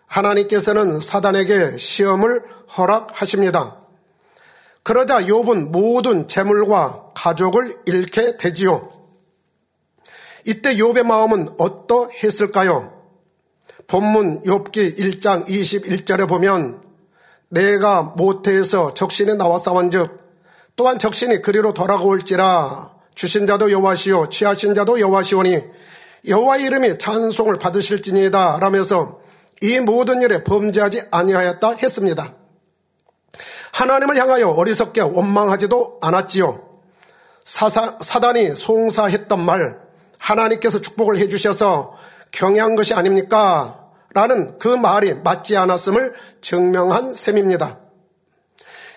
하나님께서는 0.07 1.01
사단에게 1.01 1.77
시험을 1.77 2.43
허락하십니다. 2.77 3.82
그러자 4.83 5.23
욥은 5.23 5.71
모든 5.71 6.27
재물과 6.27 7.13
가족을 7.15 7.77
잃게 7.87 8.37
되지요. 8.37 8.91
이때 10.45 10.75
욥의 10.75 11.05
마음은 11.05 11.55
어떠했을까요? 11.59 12.93
본문 13.87 14.43
욥기 14.43 14.99
1장 14.99 15.47
21절에 15.47 16.29
보면 16.29 16.83
내가 17.49 18.03
모태에서 18.03 18.95
적신에 18.95 19.35
나와 19.35 19.59
싸운즉 19.59 20.21
또한 20.75 20.99
적신이 20.99 21.43
그리로 21.43 21.75
돌아올지라 21.75 22.91
주신 23.15 23.47
자도 23.47 23.71
여호와시오 23.71 24.31
취하신 24.31 24.75
자도 24.75 24.99
여호와시오니 24.99 25.63
여호와 26.27 26.57
이름이 26.57 26.99
찬송을 26.99 27.59
받으실지니이다 27.59 28.59
라면서 28.61 29.21
이 29.61 29.79
모든 29.81 30.23
일에 30.23 30.43
범죄하지 30.43 31.03
아니하였다 31.11 31.73
했습니다. 31.75 32.35
하나님을 33.73 34.17
향하여 34.17 34.51
어리석게 34.51 35.01
원망하지도 35.01 35.99
않았지요. 36.01 36.69
사사, 37.45 37.99
사단이 38.01 38.55
송사했던 38.55 39.41
말, 39.45 39.81
하나님께서 40.19 40.81
축복을 40.81 41.19
해주셔서 41.19 41.97
경향한 42.31 42.77
것이 42.77 42.95
아닙니까? 42.95 43.91
라는 44.15 44.59
그 44.59 44.69
말이 44.69 45.15
맞지 45.15 45.57
않았음을 45.57 46.15
증명한 46.41 47.15
셈입니다. 47.15 47.81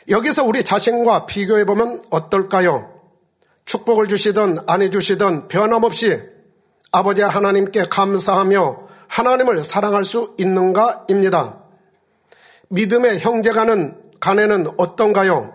여기서 0.09 0.43
우리 0.43 0.63
자신과 0.63 1.25
비교해보면 1.25 2.03
어떨까요? 2.09 2.91
축복을 3.63 4.07
주시든 4.07 4.59
안 4.67 4.81
해주시든 4.81 5.47
변함없이 5.47 6.21
아버지 6.91 7.21
하나님께 7.23 7.85
감사하며 7.89 8.85
하나님을 9.07 9.63
사랑할 9.63 10.05
수 10.05 10.35
있는가입니다. 10.37 11.63
믿음의 12.69 13.19
형제가는 13.21 14.04
간에는 14.25 14.71
어떤가요? 14.77 15.53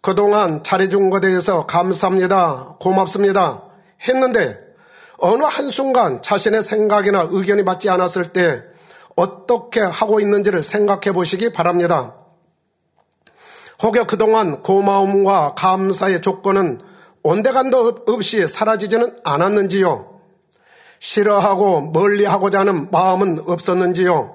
그동안 0.00 0.64
잘해준 0.64 1.10
것에 1.10 1.20
대해서 1.20 1.66
감사합니다. 1.66 2.76
고맙습니다. 2.80 3.62
했는데 4.08 4.58
어느 5.18 5.42
한순간 5.42 6.22
자신의 6.22 6.62
생각이나 6.62 7.28
의견이 7.30 7.62
맞지 7.62 7.90
않았을 7.90 8.32
때 8.32 8.62
어떻게 9.16 9.80
하고 9.80 10.18
있는지를 10.18 10.62
생각해 10.62 11.12
보시기 11.12 11.52
바랍니다. 11.52 12.14
혹여 13.82 14.06
그동안 14.06 14.62
고마움과 14.62 15.52
감사의 15.54 16.22
조건은 16.22 16.80
온데간도 17.22 18.04
없이 18.08 18.48
사라지지는 18.48 19.18
않았는지요? 19.24 20.20
싫어하고 21.00 21.90
멀리하고자 21.92 22.60
하는 22.60 22.90
마음은 22.90 23.44
없었는지요? 23.46 24.33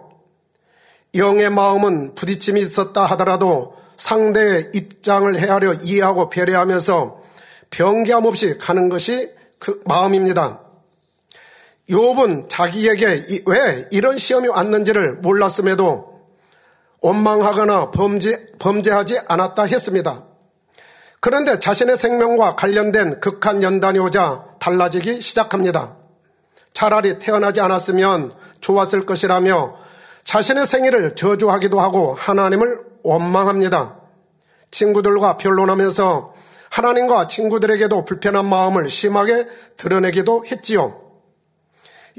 영의 1.16 1.50
마음은 1.50 2.16
부딪힘이 2.16 2.62
있었다 2.62 3.06
하더라도 3.06 3.76
상대의 3.98 4.72
입장을 4.74 5.38
헤아려 5.38 5.74
이해하고 5.74 6.30
배려하면서 6.30 7.22
변기함 7.72 8.26
없이 8.26 8.58
가는 8.58 8.90
것이 8.90 9.32
그 9.60 9.82
마음입니다. 9.86 10.62
욥은 11.90 12.48
자기에게 12.50 13.44
왜 13.48 13.88
이런 13.92 14.18
시험이 14.18 14.48
왔는지를 14.48 15.16
몰랐음에도 15.18 16.22
원망하거나 17.02 17.92
범죄, 17.92 18.52
범죄하지 18.60 19.20
않았다 19.28 19.64
했습니다. 19.64 20.24
그런데 21.20 21.60
자신의 21.60 21.98
생명과 21.98 22.56
관련된 22.56 23.20
극한 23.20 23.64
연단이 23.64 24.00
오자 24.00 24.46
달라지기 24.60 25.22
시작합니다. 25.22 25.98
차라리 26.74 27.20
태어나지 27.20 27.60
않았으면 27.60 28.34
좋았을 28.62 29.06
것이라며 29.06 29.79
자신의 30.30 30.68
생일을 30.68 31.16
저주하기도 31.16 31.80
하고 31.80 32.14
하나님을 32.14 32.82
원망합니다. 33.02 34.00
친구들과 34.70 35.38
변론하면서 35.38 36.36
하나님과 36.70 37.28
친구들에게도 37.28 38.06
불편한 38.06 38.46
마음을 38.46 38.92
심하게 38.92 39.48
드러내기도 39.76 40.46
했지요. 40.46 41.02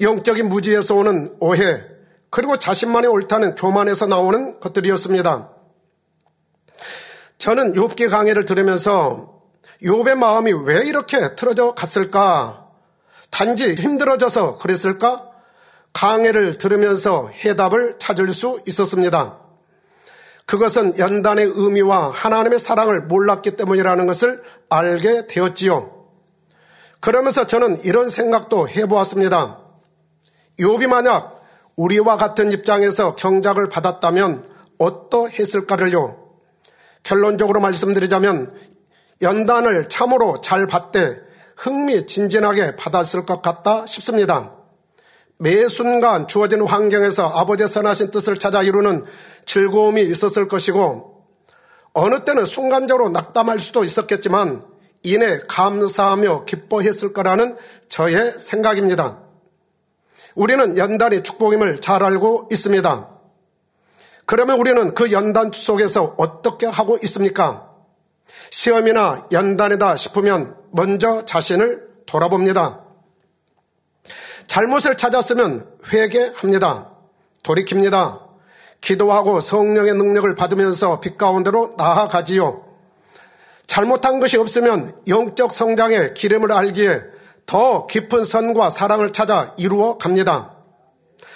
영적인 0.01 0.49
무지에서 0.49 0.97
오는 0.97 1.37
오해, 1.39 1.85
그리고 2.31 2.57
자신만이 2.57 3.07
옳다는 3.07 3.55
교만에서 3.55 4.07
나오는 4.07 4.59
것들이었습니다. 4.59 5.53
저는 7.39 7.75
욥기 7.75 8.11
강의를 8.11 8.45
들으면서 8.45 9.41
욥의 9.85 10.17
마음이 10.17 10.53
왜 10.65 10.85
이렇게 10.85 11.37
틀어져 11.37 11.75
갔을까? 11.75 12.67
단지 13.31 13.75
힘들어져서 13.75 14.57
그랬을까? 14.57 15.30
강의를 15.93 16.59
들으면서 16.59 17.29
해답을 17.29 17.97
찾을 17.99 18.33
수 18.33 18.61
있었습니다. 18.67 19.39
그것은 20.47 20.99
연단의 20.99 21.53
의미와 21.55 22.11
하나님의 22.11 22.59
사랑을 22.59 23.03
몰랐기 23.03 23.57
때문이라는 23.57 24.07
것을 24.07 24.43
알게 24.69 25.27
되었지요. 25.29 26.01
그러면서 27.01 27.47
저는 27.47 27.85
이런 27.85 28.09
생각도 28.09 28.69
해보았습니다. 28.69 29.59
욥이 30.59 30.87
만약 30.89 31.41
우리와 31.77 32.17
같은 32.17 32.53
입장에서 32.53 33.15
경작을 33.15 33.69
받았다면 33.69 34.45
어떠했을까를요. 34.79 36.19
결론적으로 37.03 37.61
말씀드리자면 37.61 38.55
연단을 39.23 39.89
참으로 39.89 40.41
잘 40.41 40.67
받되 40.67 41.17
흥미진진하게 41.57 42.77
받았을 42.77 43.25
것 43.25 43.41
같다 43.43 43.87
싶습니다. 43.87 44.60
매 45.43 45.69
순간 45.69 46.29
주어진 46.29 46.61
환경에서 46.61 47.27
아버지의 47.27 47.67
선하신 47.67 48.11
뜻을 48.11 48.37
찾아 48.37 48.63
이루는 48.63 49.07
즐거움이 49.47 50.03
있었을 50.03 50.49
것이고 50.49 51.25
어느 51.95 52.25
때는 52.27 52.45
순간적으로 52.45 53.09
낙담할 53.09 53.59
수도 53.59 53.83
있었겠지만 53.83 54.63
이내 55.03 55.41
감사하며 55.49 56.45
기뻐했을 56.45 57.15
거라는 57.15 57.57
저의 57.89 58.39
생각입니다. 58.39 59.21
우리는 60.35 60.77
연단이 60.77 61.23
축복임을 61.23 61.81
잘 61.81 62.03
알고 62.03 62.49
있습니다. 62.53 63.09
그러면 64.27 64.61
우리는 64.61 64.95
그 64.95 65.11
연단 65.11 65.53
속에서 65.55 66.17
어떻게 66.19 66.67
하고 66.67 66.99
있습니까? 67.05 67.67
시험이나 68.51 69.27
연단이다 69.33 69.97
싶으면 69.97 70.55
먼저 70.71 71.25
자신을 71.25 71.89
돌아봅니다. 72.05 72.90
잘못을 74.51 74.97
찾았으면 74.97 75.65
회개합니다. 75.93 76.89
돌이킵니다. 77.45 78.21
기도하고 78.81 79.41
성령의 79.41 79.95
능력을 79.95 80.35
받으면서 80.35 80.99
빛 80.99 81.17
가운데로 81.17 81.75
나아가지요. 81.77 82.65
잘못한 83.69 84.19
것이 84.19 84.37
없으면 84.39 84.93
영적 85.07 85.53
성장의 85.53 86.15
기름을 86.15 86.51
알기에 86.51 87.01
더 87.47 87.87
깊은 87.87 88.25
선과 88.25 88.71
사랑을 88.71 89.13
찾아 89.13 89.55
이루어 89.57 89.99
갑니다. 89.99 90.57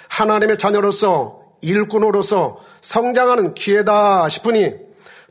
하나님의 0.09 0.59
자녀로서 0.59 1.41
일꾼으로서 1.61 2.59
성장하는 2.81 3.55
기회다 3.55 4.29
싶으니 4.29 4.75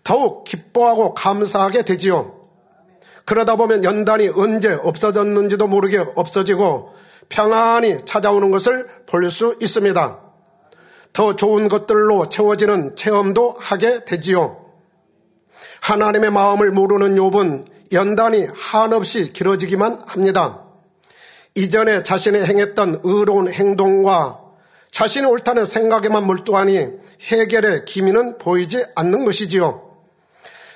더욱 0.06 0.46
기뻐하고 0.46 1.16
감사하게 1.16 1.84
되지요. 1.84 2.44
그러다 3.26 3.58
보면 3.58 3.84
연단이 3.84 4.30
언제 4.30 4.72
없어졌는지도 4.72 5.68
모르게 5.68 5.98
없어지고 6.16 6.93
평안히 7.30 7.98
찾아오는 8.06 8.52
것을 8.52 8.88
볼 9.06 9.30
수 9.30 9.56
있습니다. 9.60 10.20
더 11.14 11.36
좋은 11.36 11.70
것들로 11.70 12.28
채워지는 12.30 12.96
체험도 12.96 13.58
하게 13.60 14.04
되지요. 14.04 14.66
하나님의 15.82 16.32
마음을 16.32 16.72
모르는 16.72 17.16
욥은 17.16 17.66
연단이 17.94 18.48
한없이 18.56 19.32
길어지기만 19.32 20.04
합니다. 20.08 20.62
이전에 21.56 22.02
자신이 22.02 22.40
행했던 22.40 23.02
의로운 23.04 23.52
행동과 23.52 24.40
자신이 24.92 25.28
옳다는 25.28 25.66
생각에만 25.66 26.26
몰두하니 26.26 26.90
해결의 27.28 27.86
기미는 27.86 28.38
보이지 28.40 28.84
않는 28.96 29.26
것이지요. 29.26 29.92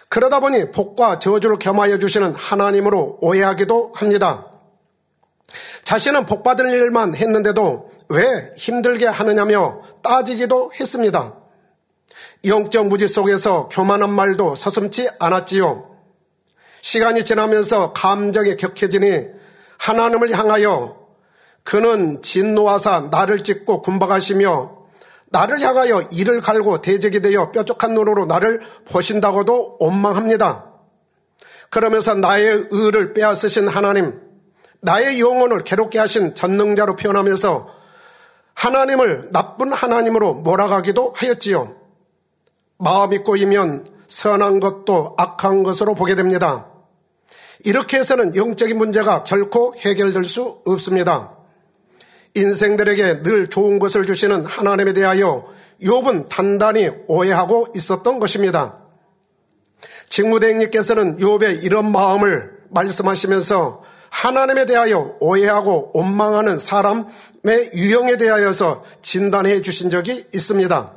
그러다 0.09 0.39
보니 0.39 0.71
복과 0.71 1.19
저주를 1.19 1.57
겸하여 1.57 1.97
주시는 1.97 2.35
하나님으로 2.35 3.17
오해하기도 3.21 3.93
합니다. 3.95 4.45
자신은 5.87 6.25
복받을 6.25 6.69
일만 6.69 7.15
했는데도 7.15 7.89
왜 8.09 8.51
힘들게 8.57 9.05
하느냐며 9.05 9.81
따지기도 10.03 10.73
했습니다. 10.77 11.35
영적 12.43 12.87
무지 12.87 13.07
속에서 13.07 13.69
교만한 13.71 14.09
말도 14.09 14.55
서슴지 14.55 15.09
않았지요. 15.17 15.89
시간이 16.81 17.23
지나면서 17.23 17.93
감정이 17.93 18.57
격해지니 18.57 19.27
하나님을 19.77 20.37
향하여 20.37 21.07
그는 21.63 22.21
진노하사 22.21 23.07
나를 23.09 23.45
찢고 23.45 23.81
군박하시며 23.81 24.87
나를 25.27 25.61
향하여 25.61 26.01
이를 26.11 26.41
갈고 26.41 26.81
대적이 26.81 27.21
되어 27.21 27.53
뾰족한 27.53 27.93
눈으로 27.93 28.25
나를 28.25 28.59
보신다고도 28.89 29.77
원망합니다. 29.79 30.65
그러면서 31.69 32.13
나의 32.13 32.67
의를 32.71 33.13
빼앗으신 33.13 33.69
하나님, 33.69 34.26
나의 34.81 35.19
영혼을 35.19 35.63
괴롭게 35.63 35.99
하신 35.99 36.35
전능자로 36.35 36.95
표현하면서 36.95 37.75
하나님을 38.53 39.29
나쁜 39.31 39.71
하나님으로 39.71 40.35
몰아가기도 40.35 41.13
하였지요. 41.15 41.75
마음이 42.77 43.19
꼬이면 43.19 43.87
선한 44.07 44.59
것도 44.59 45.15
악한 45.17 45.63
것으로 45.63 45.95
보게 45.95 46.15
됩니다. 46.15 46.67
이렇게 47.63 47.97
해서는 47.97 48.35
영적인 48.35 48.77
문제가 48.77 49.23
결코 49.23 49.75
해결될 49.77 50.25
수 50.25 50.61
없습니다. 50.65 51.37
인생들에게 52.35 53.23
늘 53.23 53.49
좋은 53.49 53.79
것을 53.79 54.05
주시는 54.05 54.45
하나님에 54.45 54.93
대하여 54.93 55.47
욥은 55.81 56.29
단단히 56.29 56.89
오해하고 57.07 57.67
있었던 57.75 58.19
것입니다. 58.19 58.77
직무대행님께서는 60.09 61.17
욥의 61.17 61.63
이런 61.63 61.91
마음을 61.91 62.57
말씀하시면서 62.69 63.83
하나님에 64.09 64.65
대하여 64.65 65.15
오해하고 65.19 65.91
원망하는 65.93 66.59
사람의 66.59 67.71
유형에 67.75 68.17
대하여서 68.17 68.83
진단해 69.01 69.61
주신 69.61 69.89
적이 69.89 70.25
있습니다. 70.33 70.93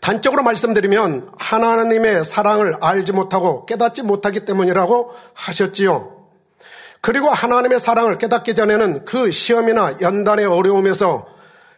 단적으로 0.00 0.42
말씀드리면 0.42 1.30
하나님의 1.38 2.24
사랑을 2.24 2.76
알지 2.80 3.12
못하고 3.12 3.66
깨닫지 3.66 4.02
못하기 4.02 4.44
때문이라고 4.44 5.12
하셨지요. 5.34 6.18
그리고 7.00 7.28
하나님의 7.28 7.78
사랑을 7.80 8.18
깨닫기 8.18 8.54
전에는 8.54 9.04
그 9.04 9.30
시험이나 9.30 10.00
연단의 10.00 10.46
어려움에서 10.46 11.26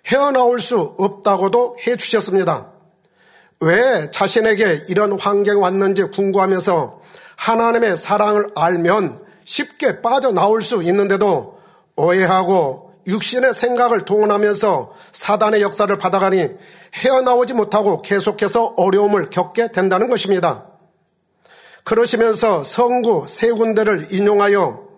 헤어나올 0.07 0.61
수 0.61 0.95
없다고도 0.99 1.77
해 1.87 1.97
주셨습니다. 1.97 2.73
왜 3.61 4.11
자신에게 4.11 4.87
이런 4.89 5.19
환경이 5.19 5.61
왔는지 5.61 6.05
궁금하면서 6.05 7.01
하나님의 7.37 7.97
사랑을 7.97 8.51
알면 8.55 9.23
쉽게 9.45 10.03
빠져나올 10.03 10.63
수 10.63 10.83
있는데도 10.83 11.59
오해하고 11.97 12.95
육신의 13.07 13.55
생각을 13.55 14.05
동원하면서 14.05 14.93
사단의 15.13 15.63
역사를 15.63 15.97
받아가니 15.97 16.51
헤어나오지 16.95 17.55
못하고 17.55 18.03
계속해서 18.03 18.75
어려움을 18.77 19.31
겪게 19.31 19.73
된다는 19.73 20.09
것입니다. 20.09 20.67
그러시면서 21.85 22.63
성구 22.63 23.27
세 23.29 23.51
군데를 23.51 24.09
인용하여 24.13 24.89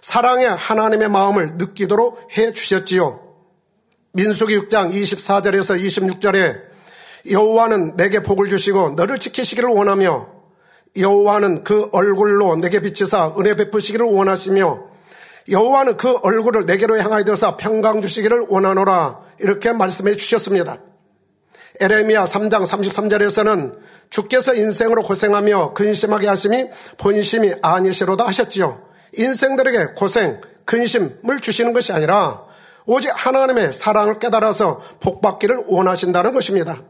사랑의 0.00 0.48
하나님의 0.48 1.08
마음을 1.08 1.54
느끼도록 1.56 2.28
해 2.36 2.52
주셨지요. 2.52 3.20
민수기 4.12 4.58
6장 4.60 4.92
24절에서 4.92 5.80
26절에 5.80 6.60
여호와는 7.30 7.96
내게 7.96 8.22
복을 8.22 8.48
주시고 8.48 8.90
너를 8.90 9.18
지키시기를 9.18 9.68
원하며 9.70 10.31
여호와는 10.96 11.64
그 11.64 11.88
얼굴로 11.92 12.56
내게 12.56 12.80
비치사 12.80 13.34
은혜 13.38 13.56
베푸시기를 13.56 14.04
원하시며 14.04 14.92
여호와는 15.48 15.96
그 15.96 16.18
얼굴을 16.22 16.66
내게로 16.66 16.98
향하여 16.98 17.24
되어서 17.24 17.56
평강 17.56 18.02
주시기를 18.02 18.46
원하노라 18.48 19.20
이렇게 19.38 19.72
말씀해 19.72 20.16
주셨습니다. 20.16 20.78
에레미야 21.80 22.24
3장 22.24 22.64
33절에서는 22.66 23.78
주께서 24.10 24.54
인생으로 24.54 25.02
고생하며 25.02 25.72
근심하게 25.72 26.28
하심이 26.28 26.68
본심이 26.98 27.54
아니시로다 27.62 28.26
하셨지요. 28.26 28.82
인생들에게 29.14 29.94
고생, 29.96 30.40
근심을 30.64 31.40
주시는 31.40 31.72
것이 31.72 31.92
아니라 31.92 32.44
오직 32.84 33.10
하나님의 33.14 33.72
사랑을 33.72 34.18
깨달아서 34.18 34.80
복받기를 35.00 35.64
원하신다는 35.66 36.32
것입니다. 36.32 36.82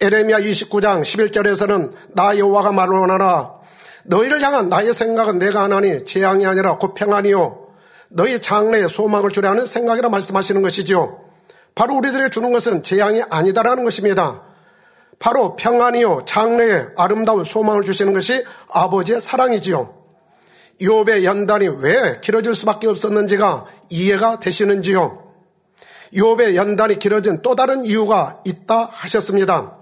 에레미야 0.00 0.38
29장 0.38 1.02
11절에서는 1.02 1.92
나 2.14 2.38
여호와가 2.38 2.72
말하노라 2.72 3.60
너희를 4.04 4.40
향한 4.42 4.68
나의 4.68 4.94
생각은 4.94 5.38
내가 5.38 5.64
하나니 5.64 6.04
재앙이 6.04 6.46
아니라 6.46 6.78
곧 6.78 6.94
평안이요 6.94 7.68
너희 8.08 8.40
장래에 8.40 8.88
소망을 8.88 9.30
주려 9.30 9.50
하는 9.50 9.66
생각이라 9.66 10.08
말씀하시는 10.08 10.62
것이지요. 10.62 11.20
바로 11.74 11.94
우리들이 11.96 12.30
주는 12.30 12.50
것은 12.50 12.82
재앙이 12.82 13.22
아니다라는 13.28 13.84
것입니다. 13.84 14.42
바로 15.18 15.54
평안이요 15.54 16.22
장래에 16.24 16.86
아름다운 16.96 17.44
소망을 17.44 17.84
주시는 17.84 18.14
것이 18.14 18.44
아버지의 18.70 19.20
사랑이지요. 19.20 19.94
욥의 20.80 21.24
연단이 21.24 21.68
왜 21.68 22.20
길어질 22.22 22.54
수밖에 22.54 22.88
없었는지가 22.88 23.66
이해가 23.90 24.40
되시는지요? 24.40 25.30
욥의 26.14 26.54
연단이 26.54 26.98
길어진 26.98 27.42
또 27.42 27.54
다른 27.54 27.84
이유가 27.84 28.40
있다 28.44 28.88
하셨습니다. 28.90 29.79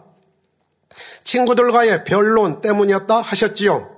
친구들과의 1.29 2.05
변론 2.05 2.63
때문이었다 2.63 3.21
하셨지요. 3.21 3.91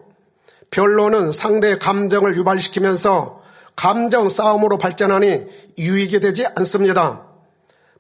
변론은 0.73 1.31
상대의 1.31 1.79
감정을 1.79 2.37
유발시키면서 2.37 3.40
감정 3.77 4.29
싸움으로 4.29 4.79
발전하니 4.79 5.47
유익이 5.79 6.19
되지 6.19 6.45
않습니다. 6.57 7.27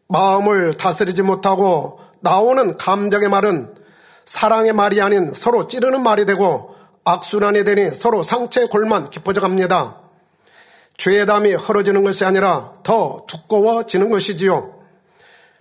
마음을 0.08 0.74
다스리지 0.74 1.22
못하고 1.22 2.00
나오는 2.18 2.76
감정의 2.76 3.28
말은 3.28 3.76
사랑의 4.26 4.72
말이 4.72 5.00
아닌 5.00 5.32
서로 5.32 5.68
찌르는 5.68 6.02
말이 6.02 6.26
되고 6.26 6.74
악순환이 7.04 7.62
되니 7.62 7.94
서로 7.94 8.24
상처의 8.24 8.66
골만 8.66 9.10
깊어져 9.10 9.40
갑니다. 9.40 10.00
죄담이 10.96 11.54
헐어지는 11.54 12.02
것이 12.02 12.24
아니라 12.24 12.72
더 12.82 13.24
두꺼워지는 13.28 14.10
것이지요. 14.10 14.79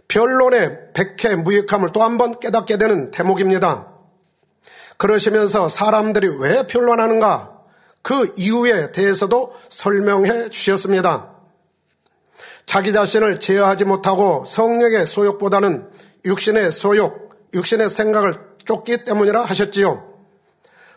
변론의 0.09 0.91
백해 0.93 1.35
무익함을 1.37 1.91
또 1.93 2.01
한 2.01 2.17
번 2.17 2.39
깨닫게 2.39 2.77
되는 2.77 3.11
대목입니다. 3.11 3.87
그러시면서 4.97 5.69
사람들이 5.69 6.27
왜 6.39 6.67
변론하는가 6.67 7.57
그 8.01 8.33
이유에 8.35 8.91
대해서도 8.91 9.55
설명해 9.69 10.49
주셨습니다. 10.49 11.31
자기 12.65 12.91
자신을 12.91 13.39
제어하지 13.39 13.85
못하고 13.85 14.43
성령의 14.45 15.07
소욕보다는 15.07 15.87
육신의 16.25 16.71
소욕, 16.71 17.29
육신의 17.53 17.89
생각을 17.89 18.37
쫓기 18.65 19.05
때문이라 19.05 19.41
하셨지요. 19.43 20.03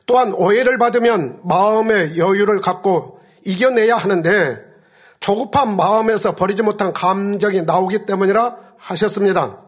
또한 0.07 0.33
오해를 0.33 0.79
받으면 0.79 1.41
마음의 1.45 2.19
여유를 2.19 2.61
갖고 2.61 3.21
이겨내야 3.45 3.97
하는데 3.97 4.59
조급한 5.21 5.77
마음에서 5.77 6.35
버리지 6.35 6.63
못한 6.63 6.93
감정이 6.93 7.63
나오기 7.63 8.07
때문이라 8.07 8.57
하셨습니다. 8.83 9.59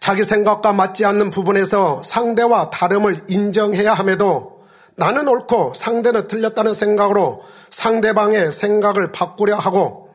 자기 0.00 0.24
생각과 0.24 0.72
맞지 0.72 1.04
않는 1.04 1.30
부분에서 1.30 2.02
상대와 2.02 2.70
다름을 2.70 3.24
인정해야 3.28 3.92
함에도 3.92 4.64
나는 4.96 5.28
옳고 5.28 5.74
상대는 5.74 6.28
틀렸다는 6.28 6.74
생각으로 6.74 7.44
상대방의 7.70 8.52
생각을 8.52 9.12
바꾸려 9.12 9.56
하고 9.56 10.10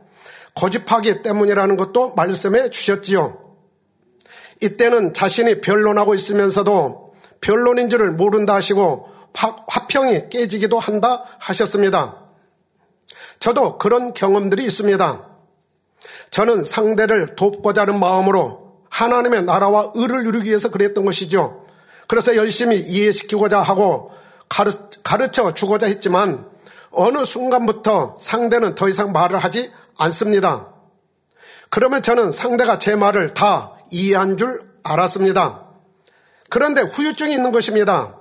고집하기 0.56 1.22
때문이라는 1.22 1.78
것도 1.78 2.14
말씀해 2.16 2.70
주셨지요. 2.70 3.38
이때는 4.62 5.14
자신이 5.14 5.62
변론하고 5.62 6.16
있으면서도 6.16 7.14
변론인 7.42 7.90
줄을 7.90 8.12
모른다 8.12 8.56
하시고 8.56 9.10
화평이 9.34 10.30
깨지기도 10.30 10.80
한다 10.80 11.26
하셨습니다. 11.40 12.22
저도 13.40 13.78
그런 13.78 14.14
경험들이 14.14 14.64
있습니다. 14.66 15.35
저는 16.32 16.64
상대를 16.64 17.36
돕고자 17.36 17.82
하는 17.82 18.00
마음으로 18.00 18.66
하나님의 18.90 19.44
나라와 19.44 19.92
의를 19.96 20.24
누리기 20.24 20.50
위해서 20.50 20.70
그랬던 20.70 21.06
것이죠. 21.06 21.66
그래서 22.08 22.36
열심히 22.36 22.80
이해시키고자 22.80 23.62
하고 23.62 24.12
가르쳐 25.04 25.54
주고자 25.54 25.88
했지만 25.88 26.46
어느 26.92 27.26
순간부터 27.26 28.18
상대는 28.20 28.76
더 28.76 28.88
이상 28.88 29.12
말을 29.12 29.40
하지 29.40 29.72
않습니다. 29.98 30.68
그러면 31.70 32.02
저는 32.02 32.32
상대가 32.32 32.78
제 32.78 32.96
말을 32.96 33.34
다 33.34 33.74
이해한 33.92 34.38
줄 34.38 34.64
알았습니다. 34.84 35.66
그런데 36.50 36.82
후유증이 36.82 37.34
있는 37.34 37.52
것입니다. 37.52 38.18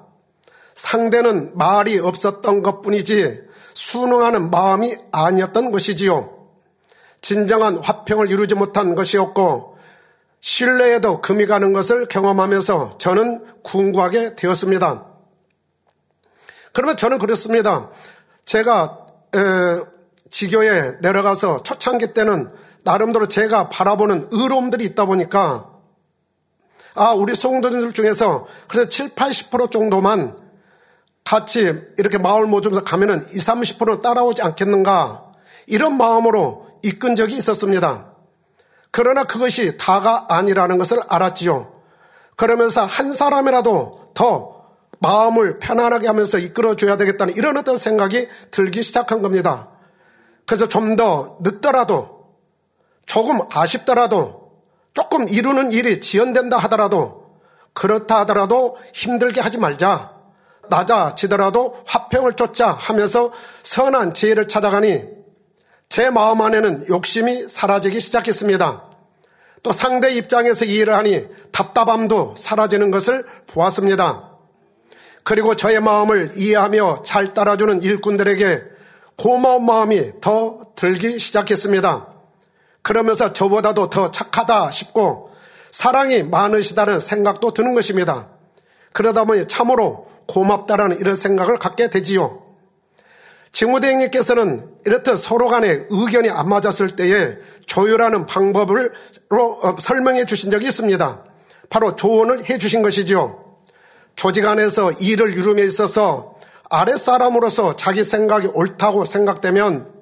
상대는 0.75 1.57
말이 1.57 2.01
없었던 2.01 2.63
것 2.63 2.83
뿐이지 2.83 3.43
순응하는 3.75 4.51
마음이 4.51 4.97
아니었던 5.13 5.71
것이지요. 5.71 6.34
진정한 7.25 7.79
화평을 7.79 8.31
이루지 8.31 8.55
못한 8.55 8.95
것이었고 8.95 9.79
신뢰에도 10.41 11.23
금이 11.23 11.47
가는 11.47 11.73
것을 11.73 12.07
경험하면서 12.07 12.99
저는 12.99 13.43
궁구하게 13.63 14.37
되었습니다. 14.37 15.07
그러면 16.75 16.99
저는 16.99 17.17
그렇습니다. 17.17 17.89
제가 18.45 18.99
지교에 20.29 20.99
내려가서 21.01 21.63
초창기 21.63 22.13
때는 22.13 22.51
나름대로 22.83 23.27
제가 23.27 23.71
바라보는 23.71 24.29
의로움들이 24.31 24.85
있다 24.85 25.07
보니까 25.07 25.71
아, 26.95 27.13
우리 27.13 27.35
성도들 27.35 27.95
중에서 27.95 28.47
그래서 28.69 28.91
7, 28.91 29.15
80% 29.15 29.71
정도만 29.71 30.37
같이 31.25 31.73
이렇게 31.97 32.19
마을 32.19 32.45
모집에서 32.45 32.85
가면은 32.85 33.27
20, 33.33 33.49
30%는 33.49 34.03
따라오지 34.03 34.43
않겠는가 34.43 35.33
이런 35.67 35.97
마음으로 35.97 36.64
이끈 36.85 37.17
적이 37.17 37.37
있었습니다. 37.37 38.13
그러나 38.91 39.25
그것이 39.25 39.77
다가 39.77 40.27
아니라는 40.29 40.79
것을 40.79 41.01
알았지요. 41.09 41.73
그러면서 42.37 42.85
한 42.85 43.13
사람이라도 43.13 44.13
더 44.15 44.67
마음을 45.01 45.59
편안하게 45.59 46.07
하면서 46.07 46.39
이끌어줘야 46.39 46.97
되겠다는 46.97 47.37
이런 47.37 47.57
어떤 47.57 47.77
생각이 47.77 48.29
들기 48.51 48.83
시작한 48.83 49.23
겁니다. 49.23 49.69
그래서 50.47 50.69
좀 50.69 50.97
더 50.97 51.39
늦더라도 51.41 52.27
조금 53.07 53.41
아쉽더라도 53.51 54.53
조금 54.93 55.29
이루는 55.29 55.73
일이 55.73 56.01
지연된다 56.01 56.59
하더라도 56.59 57.25
그렇다 57.73 58.21
하더라도 58.21 58.79
힘들게 58.93 59.41
하지 59.41 59.59
말자. 59.59 60.13
낮아지더라도 60.69 61.83
화평을 61.87 62.35
쫓자 62.35 62.69
하면서 62.69 63.33
선한 63.63 64.15
지혜를 64.15 64.49
찾아가니 64.49 65.14
제 65.95 66.11
마음 66.11 66.41
안에는 66.41 66.89
욕심이 66.89 67.49
사라지기 67.49 68.01
시작했습니다. 68.01 68.83
또 69.63 69.73
상대 69.73 70.11
입장에서 70.11 70.65
이해를 70.65 70.93
하니 70.93 71.25
답답함도 71.53 72.35
사라지는 72.37 72.91
것을 72.91 73.25
보았습니다. 73.47 74.29
그리고 75.23 75.55
저의 75.55 75.79
마음을 75.79 76.33
이해하며 76.35 77.05
잘 77.05 77.33
따라주는 77.33 77.83
일꾼들에게 77.83 78.63
고마운 79.17 79.67
마음이 79.67 80.21
더 80.21 80.73
들기 80.75 81.21
시작했습니다. 81.21 82.09
그러면서 82.83 83.33
저보다도 83.33 83.89
더 83.89 84.11
착하다 84.11 84.73
싶고 84.73 85.31
사랑이 85.71 86.25
많으시다는 86.25 86.99
생각도 86.99 87.55
드는 87.55 87.73
것입니다. 87.73 88.31
그러다 88.93 89.27
보니 89.27 89.47
참으로 89.47 90.09
고맙다라는 90.27 90.99
이런 90.99 91.15
생각을 91.15 91.57
갖게 91.59 91.89
되지요. 91.89 92.44
직무대행님께서는 93.55 94.69
이렇듯 94.85 95.17
서로 95.17 95.49
간에 95.49 95.87
의견이 95.89 96.29
안 96.29 96.49
맞았을 96.49 96.97
때에 96.97 97.39
조율하는 97.67 98.27
방법을 98.27 98.93
어, 99.31 99.77
설명해 99.79 100.27
주신 100.27 100.51
적이 100.51 100.67
있습니다. 100.67 101.25
바로 101.71 101.97
조언을 101.97 102.51
해 102.51 102.59
주신 102.59 102.83
것이죠. 102.83 103.61
조직 104.17 104.45
안에서 104.47 104.93
일을 104.93 105.35
이룸에 105.35 105.63
있어서 105.63 106.35
아랫사람으로서 106.69 107.77
자기 107.77 108.03
생각이 108.05 108.49
옳다고 108.49 109.05
생각되면 109.05 109.93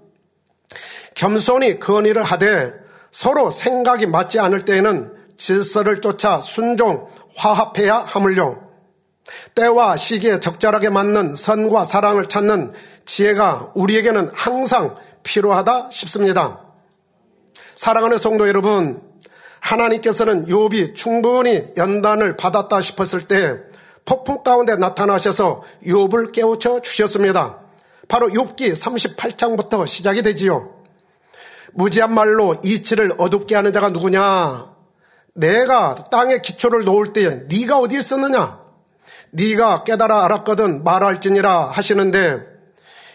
겸손히 1.15 1.79
건의를 1.79 2.23
하되 2.23 2.73
서로 3.11 3.51
생각이 3.51 4.07
맞지 4.07 4.39
않을 4.39 4.65
때에는 4.65 5.13
질서를 5.37 6.01
쫓아 6.01 6.41
순종, 6.41 7.07
화합해야 7.37 8.05
하물요. 8.07 8.71
때와 9.55 9.97
시기에 9.97 10.41
적절하게 10.41 10.89
맞는 10.89 11.37
선과 11.37 11.85
사랑을 11.85 12.27
찾는 12.27 12.73
지혜가 13.05 13.73
우리에게는 13.75 14.31
항상 14.35 14.97
필요하다 15.23 15.91
싶습니다. 15.91 16.61
사랑하는 17.75 18.19
성도 18.19 18.49
여러분, 18.49 19.03
하나님께서는 19.61 20.47
욥이 20.47 20.95
충분히 20.95 21.73
연단을 21.77 22.37
받았다 22.37 22.81
싶었을 22.81 23.23
때 23.23 23.59
폭풍 24.05 24.43
가운데 24.43 24.77
나타나셔서 24.77 25.63
욥을 25.87 26.33
깨우쳐 26.33 26.83
주셨습니다. 26.83 27.61
바로 28.09 28.29
욥기 28.29 28.75
38장부터 28.75 29.87
시작이 29.87 30.23
되지요. 30.23 30.75
무지한 31.73 32.13
말로 32.13 32.57
이치를 32.63 33.15
어둡게 33.19 33.55
하는 33.55 33.73
자가 33.73 33.91
누구냐? 33.91 34.73
내가 35.35 35.95
땅에 36.11 36.41
기초를 36.43 36.85
놓을 36.85 37.13
때에 37.13 37.43
네가 37.49 37.79
어디 37.79 37.99
있었느냐? 37.99 38.61
네가 39.31 39.85
깨달아 39.85 40.25
알았거든 40.25 40.85
말할지니라 40.85 41.71
하시는데 41.71 42.52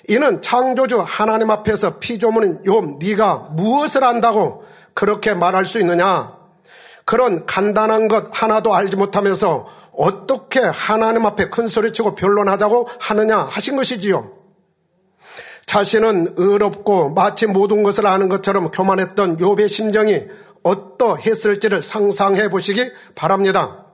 이는 0.07 0.41
창조주 0.41 1.03
하나님 1.05 1.51
앞에서 1.51 1.99
피조물인 1.99 2.63
욥 2.63 3.03
네가 3.03 3.49
무엇을 3.51 4.03
안다고 4.03 4.63
그렇게 4.93 5.33
말할 5.33 5.65
수 5.65 5.79
있느냐? 5.79 6.35
그런 7.05 7.45
간단한 7.45 8.07
것 8.07 8.29
하나도 8.31 8.73
알지 8.73 8.97
못하면서 8.97 9.67
어떻게 9.93 10.59
하나님 10.59 11.25
앞에 11.25 11.49
큰 11.49 11.67
소리치고 11.67 12.15
변론하자고 12.15 12.89
하느냐 12.99 13.37
하신 13.37 13.75
것이지요. 13.75 14.31
자신은 15.65 16.35
의롭고 16.37 17.13
마치 17.13 17.45
모든 17.45 17.83
것을 17.83 18.07
아는 18.07 18.29
것처럼 18.29 18.71
교만했던 18.71 19.37
욥의 19.37 19.67
심정이 19.67 20.23
어떠했을지를 20.63 21.83
상상해 21.83 22.49
보시기 22.49 22.89
바랍니다. 23.15 23.85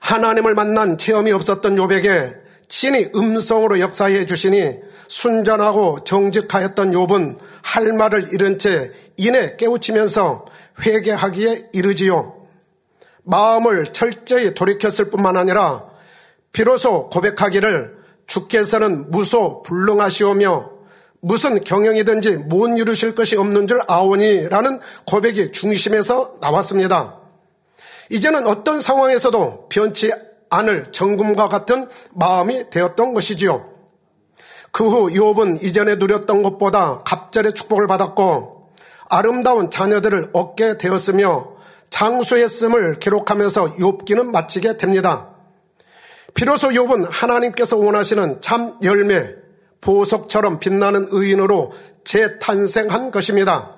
하나님을 0.00 0.54
만난 0.54 0.96
체험이 0.96 1.32
없었던 1.32 1.76
욥에게 1.76 2.47
친히 2.68 3.10
음성으로 3.14 3.80
역사해 3.80 4.26
주시니 4.26 4.78
순전하고 5.08 6.04
정직하였던 6.04 6.92
욥은 6.92 7.38
할 7.62 7.92
말을 7.92 8.32
잃은 8.32 8.58
채 8.58 8.92
이내 9.16 9.56
깨우치면서 9.56 10.44
회개하기에 10.80 11.70
이르지요. 11.72 12.46
마음을 13.24 13.86
철저히 13.92 14.54
돌이켰을 14.54 15.10
뿐만 15.10 15.36
아니라 15.36 15.84
비로소 16.52 17.08
고백하기를 17.08 17.98
주께서는 18.26 19.10
무소 19.10 19.62
불능하시오며 19.62 20.70
무슨 21.20 21.60
경영이든지 21.60 22.36
못 22.36 22.68
이루실 22.78 23.14
것이 23.14 23.36
없는 23.36 23.66
줄 23.66 23.80
아오니라는 23.88 24.80
고백이 25.06 25.52
중심에서 25.52 26.36
나왔습니다. 26.40 27.18
이제는 28.10 28.46
어떤 28.46 28.80
상황에서도 28.80 29.68
변치 29.68 30.12
않을 30.50 30.92
정금과 30.92 31.48
같은 31.48 31.88
마음이 32.12 32.70
되었던 32.70 33.14
것이지요. 33.14 33.78
그후 34.70 35.10
욥은 35.10 35.62
이전에 35.62 35.96
누렸던 35.96 36.42
것보다 36.42 36.98
갑절의 36.98 37.54
축복을 37.54 37.86
받았고 37.86 38.70
아름다운 39.08 39.70
자녀들을 39.70 40.30
얻게 40.32 40.78
되었으며 40.78 41.56
장수했음을 41.90 42.98
기록하면서 42.98 43.76
욥기는 43.76 44.26
마치게 44.26 44.76
됩니다. 44.76 45.30
비로소 46.34 46.68
욥은 46.68 47.08
하나님께서 47.10 47.76
원하시는 47.76 48.40
참 48.42 48.76
열매, 48.82 49.34
보석처럼 49.80 50.58
빛나는 50.58 51.08
의인으로 51.10 51.72
재탄생한 52.04 53.10
것입니다. 53.10 53.74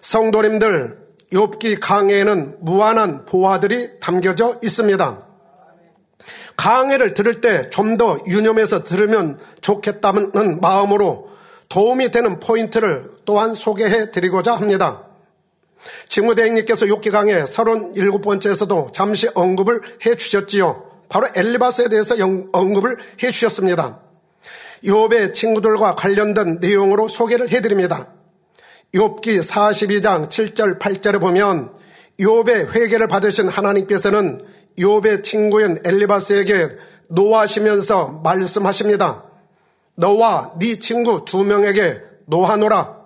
성도님들, 0.00 0.98
욥기 1.32 1.78
강해에는 1.80 2.58
무한한 2.60 3.24
보화들이 3.24 3.98
담겨져 3.98 4.58
있습니다. 4.62 5.25
강해를 6.56 7.14
들을 7.14 7.40
때 7.40 7.70
좀 7.70 7.96
더 7.96 8.18
유념해서 8.26 8.84
들으면 8.84 9.38
좋겠다는 9.60 10.60
마음으로 10.60 11.30
도움이 11.68 12.10
되는 12.10 12.40
포인트를 12.40 13.10
또한 13.24 13.54
소개해 13.54 14.10
드리고자 14.12 14.54
합니다. 14.54 15.02
직무대행님께서 16.08 16.86
욥기 16.86 17.10
강해 17.12 17.44
37번째에서도 17.44 18.92
잠시 18.92 19.28
언급을 19.34 19.80
해 20.06 20.14
주셨지요. 20.16 20.84
바로 21.08 21.28
엘리바스에 21.34 21.88
대해서 21.88 22.16
언급을 22.52 22.96
해 23.22 23.30
주셨습니다. 23.30 24.00
욥의 24.84 25.34
친구들과 25.34 25.94
관련된 25.94 26.58
내용으로 26.60 27.08
소개를 27.08 27.50
해 27.50 27.60
드립니다. 27.60 28.08
욥기 28.94 29.40
42장 29.40 30.28
7절 30.28 30.78
8절에 30.78 31.20
보면 31.20 31.72
욥의 32.20 32.72
회개를 32.72 33.08
받으신 33.08 33.48
하나님께서는 33.48 34.44
욥의 34.78 35.22
친구인 35.22 35.78
엘리바스에게 35.84 36.68
노하시면서 37.08 38.20
말씀하십니다. 38.22 39.24
너와 39.94 40.54
네 40.58 40.78
친구 40.78 41.24
두 41.24 41.44
명에게 41.44 42.00
노하노라. 42.26 42.96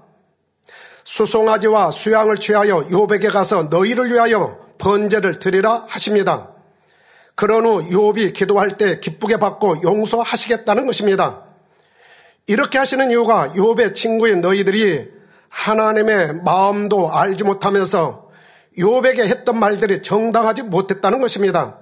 수송아지와 1.05 1.91
수양을 1.91 2.37
취하여 2.37 2.87
욥에게 2.89 3.33
가서 3.33 3.65
너희를 3.65 4.11
위하여 4.11 4.59
번제를 4.79 5.39
드리라 5.39 5.85
하십니다. 5.89 6.51
그런 7.35 7.65
후 7.65 7.85
욥이 7.89 8.33
기도할 8.35 8.77
때 8.77 9.01
기쁘게 9.01 9.39
받고 9.39 9.83
용서하시겠다는 9.83 10.87
것입니다. 10.87 11.45
이렇게 12.47 12.79
하시는 12.79 13.11
이유가 13.11 13.53
욥의 13.55 13.95
친구인 13.95 14.41
너희들이 14.41 15.11
하나님의 15.49 16.43
마음도 16.45 17.13
알지 17.13 17.45
못하면서 17.45 18.30
욥에게 18.79 19.21
했던 19.21 19.59
말들이 19.59 20.03
정당하지 20.03 20.65
못했다는 20.65 21.21
것입니다. 21.21 21.79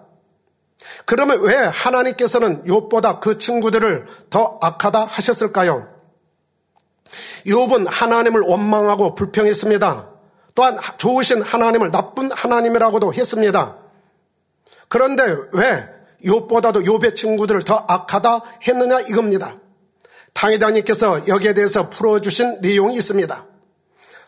그러면 1.04 1.40
왜 1.42 1.54
하나님께서는 1.54 2.64
욥보다 2.64 3.20
그 3.20 3.38
친구들을 3.38 4.06
더 4.30 4.58
악하다 4.60 5.04
하셨을까요? 5.04 5.88
욥은 7.46 7.86
하나님을 7.88 8.42
원망하고 8.42 9.14
불평했습니다. 9.14 10.10
또한 10.54 10.78
좋으신 10.96 11.42
하나님을 11.42 11.90
나쁜 11.90 12.30
하나님이라고도 12.32 13.14
했습니다. 13.14 13.76
그런데 14.88 15.36
왜 15.52 15.88
욥보다도 16.24 16.84
욥의 16.84 17.14
친구들을 17.14 17.62
더 17.62 17.84
악하다 17.86 18.42
했느냐 18.66 19.00
이겁니다. 19.00 19.56
당회장님께서 20.32 21.28
여기에 21.28 21.54
대해서 21.54 21.90
풀어주신 21.90 22.60
내용이 22.60 22.96
있습니다. 22.96 23.46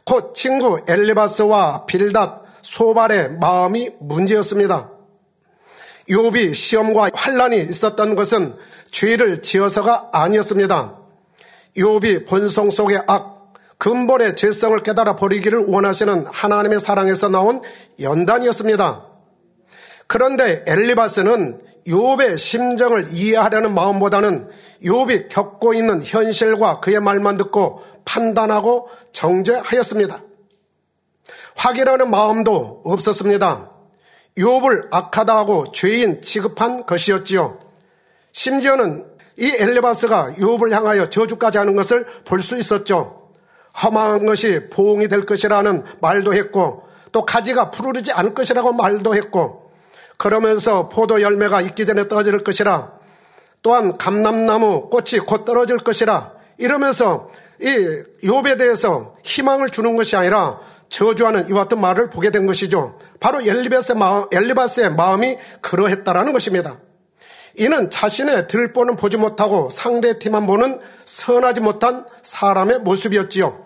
곧 0.04 0.34
친구 0.34 0.80
엘리바스와 0.88 1.86
빌닷, 1.86 2.39
소발의 2.62 3.38
마음이 3.38 3.90
문제였습니다. 4.00 4.90
욥이 6.08 6.54
시험과 6.54 7.10
환란이 7.14 7.62
있었던 7.62 8.14
것은 8.16 8.56
죄를 8.90 9.42
지어서가 9.42 10.10
아니었습니다. 10.12 10.96
욥이 11.76 12.26
본성 12.26 12.70
속의 12.70 13.02
악, 13.06 13.54
근본의 13.78 14.36
죄성을 14.36 14.82
깨달아 14.82 15.16
버리기를 15.16 15.66
원하시는 15.68 16.26
하나님의 16.26 16.80
사랑에서 16.80 17.28
나온 17.28 17.62
연단이었습니다. 18.00 19.06
그런데 20.06 20.64
엘리바스는 20.66 21.62
욥의 21.86 22.36
심정을 22.36 23.08
이해하려는 23.12 23.72
마음보다는 23.74 24.50
욥이 24.82 25.28
겪고 25.28 25.74
있는 25.74 26.02
현실과 26.04 26.80
그의 26.80 27.00
말만 27.00 27.36
듣고 27.36 27.82
판단하고 28.04 28.88
정죄하였습니다. 29.12 30.22
확인하는 31.60 32.10
마음도 32.10 32.80
없었습니다. 32.86 33.70
욥을 34.38 34.88
악하다 34.90 35.36
하고 35.36 35.70
죄인 35.72 36.22
취급한 36.22 36.86
것이었지요. 36.86 37.58
심지어는 38.32 39.04
이 39.36 39.46
엘리바스가 39.58 40.36
욥을 40.38 40.70
향하여 40.70 41.10
저주까지 41.10 41.58
하는 41.58 41.76
것을 41.76 42.06
볼 42.24 42.40
수 42.40 42.56
있었죠. 42.56 43.28
험한 43.82 44.24
것이 44.24 44.70
보응이 44.70 45.08
될 45.08 45.26
것이라는 45.26 45.84
말도 46.00 46.32
했고 46.32 46.84
또 47.12 47.26
가지가 47.26 47.70
푸르르지 47.70 48.10
않을 48.12 48.32
것이라고 48.34 48.72
말도 48.72 49.14
했고 49.14 49.70
그러면서 50.16 50.88
포도 50.88 51.20
열매가 51.20 51.60
익기 51.60 51.84
전에 51.84 52.08
떨어질 52.08 52.42
것이라 52.42 52.92
또한 53.62 53.98
감람나무 53.98 54.88
꽃이 54.88 55.20
곧 55.26 55.44
떨어질 55.44 55.78
것이라 55.78 56.32
이러면서 56.56 57.30
이 57.60 57.66
욥에 58.24 58.58
대해서 58.58 59.14
희망을 59.22 59.68
주는 59.68 59.94
것이 59.94 60.16
아니라 60.16 60.58
저주하는 60.90 61.48
이와 61.48 61.62
같은 61.62 61.80
말을 61.80 62.10
보게 62.10 62.30
된 62.30 62.46
것이죠. 62.46 62.98
바로 63.20 63.40
엘리바스의, 63.40 63.96
마음, 63.96 64.26
엘리바스의 64.30 64.94
마음이 64.94 65.38
그러했다라는 65.62 66.32
것입니다. 66.32 66.78
이는 67.56 67.90
자신의 67.90 68.48
들보는 68.48 68.96
보지 68.96 69.16
못하고 69.16 69.70
상대 69.70 70.18
팀만 70.18 70.46
보는 70.46 70.80
선하지 71.04 71.60
못한 71.60 72.04
사람의 72.22 72.80
모습이었지요. 72.80 73.64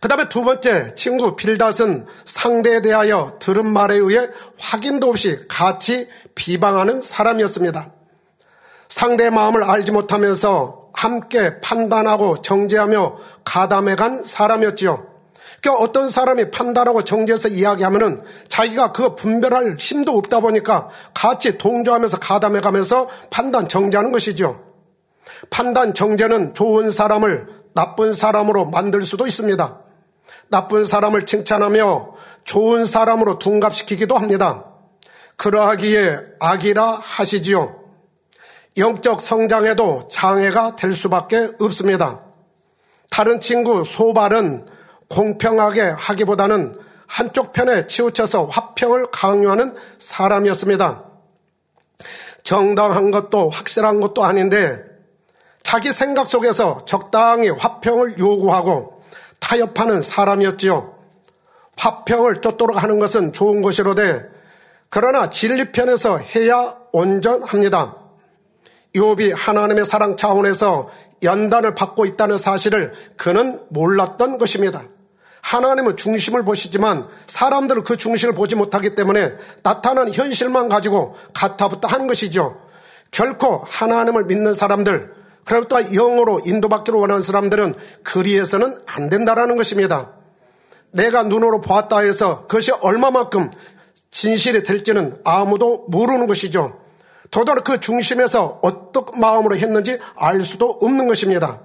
그 0.00 0.08
다음에 0.08 0.28
두 0.28 0.44
번째 0.44 0.94
친구 0.94 1.34
빌닷은 1.34 2.06
상대에 2.24 2.80
대하여 2.82 3.36
들은 3.40 3.66
말에 3.66 3.96
의해 3.96 4.28
확인도 4.58 5.08
없이 5.08 5.40
같이 5.48 6.08
비방하는 6.34 7.00
사람이었습니다. 7.00 7.92
상대의 8.88 9.30
마음을 9.30 9.64
알지 9.64 9.92
못하면서 9.92 10.90
함께 10.92 11.60
판단하고 11.60 12.42
정죄하며 12.42 13.18
가담해 13.44 13.96
간 13.96 14.24
사람이었지요. 14.24 15.07
그러니까 15.60 15.84
어떤 15.84 16.08
사람이 16.08 16.50
판단하고 16.50 17.02
정죄해서 17.04 17.48
이야기하면은 17.48 18.22
자기가 18.48 18.92
그 18.92 19.16
분별할 19.16 19.76
힘도 19.78 20.16
없다 20.16 20.40
보니까 20.40 20.88
같이 21.14 21.58
동조하면서 21.58 22.18
가담해 22.18 22.60
가면서 22.60 23.08
판단 23.30 23.68
정죄하는 23.68 24.12
것이죠. 24.12 24.64
판단 25.50 25.94
정죄는 25.94 26.54
좋은 26.54 26.90
사람을 26.90 27.48
나쁜 27.74 28.12
사람으로 28.12 28.66
만들 28.66 29.04
수도 29.04 29.26
있습니다. 29.26 29.80
나쁜 30.48 30.84
사람을 30.84 31.26
칭찬하며 31.26 32.14
좋은 32.44 32.84
사람으로 32.84 33.38
둔갑시키기도 33.38 34.16
합니다. 34.16 34.64
그러하기에 35.36 36.18
악이라 36.40 37.00
하시지요. 37.02 37.78
영적 38.76 39.20
성장에도 39.20 40.08
장애가 40.10 40.76
될 40.76 40.92
수밖에 40.92 41.50
없습니다. 41.60 42.22
다른 43.10 43.40
친구 43.40 43.84
소발은 43.84 44.66
공평하게 45.08 45.80
하기보다는 45.82 46.78
한쪽 47.06 47.52
편에 47.52 47.86
치우쳐서 47.86 48.46
화평을 48.46 49.10
강요하는 49.10 49.74
사람이었습니다. 49.98 51.04
정당한 52.42 53.10
것도 53.10 53.50
확실한 53.50 54.00
것도 54.00 54.24
아닌데 54.24 54.84
자기 55.62 55.92
생각 55.92 56.28
속에서 56.28 56.84
적당히 56.86 57.48
화평을 57.48 58.18
요구하고 58.18 59.02
타협하는 59.40 60.02
사람이었지요. 60.02 60.96
화평을 61.76 62.40
쫓도록 62.40 62.82
하는 62.82 62.98
것은 62.98 63.32
좋은 63.32 63.62
것이로되 63.62 64.28
그러나 64.90 65.30
진리편에서 65.30 66.18
해야 66.18 66.76
온전합니다. 66.92 67.96
욥이 68.94 69.34
하나님의 69.36 69.84
사랑 69.84 70.16
차원에서 70.16 70.90
연단을 71.22 71.74
받고 71.74 72.06
있다는 72.06 72.38
사실을 72.38 72.92
그는 73.16 73.60
몰랐던 73.68 74.38
것입니다. 74.38 74.84
하나님은 75.42 75.96
중심을 75.96 76.44
보시지만 76.44 77.06
사람들은 77.26 77.84
그 77.84 77.96
중심을 77.96 78.34
보지 78.34 78.54
못하기 78.56 78.94
때문에 78.94 79.34
나타나는 79.62 80.12
현실만 80.12 80.68
가지고 80.68 81.16
가타부터 81.34 81.88
하는 81.88 82.06
것이죠. 82.06 82.60
결코 83.10 83.64
하나님을 83.66 84.24
믿는 84.24 84.54
사람들, 84.54 85.14
또 85.68 85.82
영으로 85.92 86.40
인도받기를 86.44 86.98
원하는 86.98 87.22
사람들은 87.22 87.74
그리해서는 88.02 88.78
안 88.86 89.08
된다라는 89.08 89.56
것입니다. 89.56 90.12
내가 90.90 91.22
눈으로 91.22 91.60
보았다 91.60 92.00
해서 92.00 92.42
그것이 92.42 92.72
얼마만큼 92.72 93.50
진실이 94.10 94.62
될지는 94.62 95.18
아무도 95.24 95.86
모르는 95.88 96.26
것이죠. 96.26 96.80
더더욱 97.30 97.64
그 97.64 97.80
중심에서 97.80 98.60
어떤 98.62 99.04
마음으로 99.14 99.56
했는지 99.56 99.98
알 100.16 100.42
수도 100.42 100.70
없는 100.70 101.08
것입니다. 101.08 101.60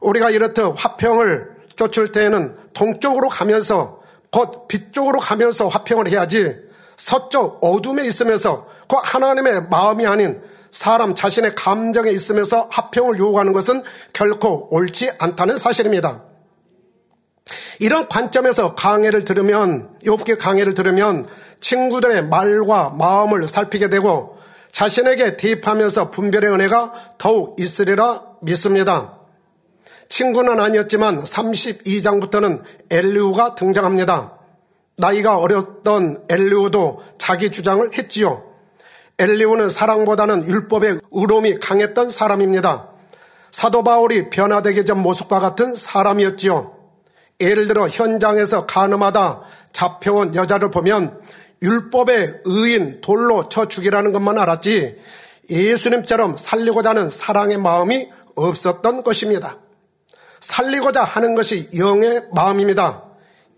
우리가 0.00 0.30
이렇듯 0.30 0.74
화평을 0.76 1.55
쫓을 1.76 2.12
때에는 2.12 2.56
동쪽으로 2.74 3.28
가면서 3.28 4.00
곧 4.30 4.68
빛 4.68 4.92
쪽으로 4.92 5.18
가면서 5.18 5.68
화평을 5.68 6.10
해야지 6.10 6.56
서쪽 6.96 7.58
어둠에 7.62 8.04
있으면서 8.06 8.66
그 8.88 8.96
하나님의 9.02 9.68
마음이 9.70 10.06
아닌 10.06 10.42
사람 10.70 11.14
자신의 11.14 11.54
감정에 11.54 12.10
있으면서 12.10 12.68
합평을 12.70 13.18
요구하는 13.18 13.52
것은 13.52 13.82
결코 14.12 14.68
옳지 14.70 15.12
않다는 15.18 15.56
사실입니다. 15.56 16.24
이런 17.78 18.08
관점에서 18.08 18.74
강해를 18.74 19.24
들으면 19.24 19.96
욥기 20.04 20.38
강해를 20.38 20.74
들으면 20.74 21.26
친구들의 21.60 22.28
말과 22.28 22.90
마음을 22.90 23.48
살피게 23.48 23.88
되고 23.88 24.36
자신에게 24.72 25.36
대입하면서 25.36 26.10
분별의 26.10 26.50
은혜가 26.50 26.92
더욱 27.18 27.58
있으리라 27.60 28.22
믿습니다. 28.42 29.15
친구는 30.08 30.60
아니었지만 30.60 31.24
32장부터는 31.24 32.62
엘리우가 32.90 33.54
등장합니다. 33.54 34.32
나이가 34.96 35.38
어렸던 35.38 36.24
엘리우도 36.28 37.02
자기 37.18 37.50
주장을 37.50 37.86
했지요. 37.96 38.42
엘리우는 39.18 39.68
사랑보다는 39.68 40.46
율법의 40.48 41.00
의로움이 41.10 41.58
강했던 41.58 42.10
사람입니다. 42.10 42.88
사도 43.50 43.82
바울이 43.82 44.30
변화되기 44.30 44.84
전 44.84 45.02
모습과 45.02 45.40
같은 45.40 45.74
사람이었지요. 45.74 46.74
예를 47.40 47.66
들어 47.66 47.88
현장에서 47.88 48.66
가늠하다 48.66 49.42
잡혀온 49.72 50.34
여자를 50.34 50.70
보면 50.70 51.20
율법의 51.62 52.42
의인 52.44 53.00
돌로 53.00 53.48
쳐 53.48 53.66
죽이라는 53.68 54.12
것만 54.12 54.38
알았지 54.38 54.98
예수님처럼 55.48 56.36
살리고자 56.36 56.90
하는 56.90 57.10
사랑의 57.10 57.58
마음이 57.58 58.10
없었던 58.34 59.02
것입니다. 59.02 59.58
살리고자 60.46 61.02
하는 61.02 61.34
것이 61.34 61.68
영의 61.76 62.22
마음입니다. 62.32 63.02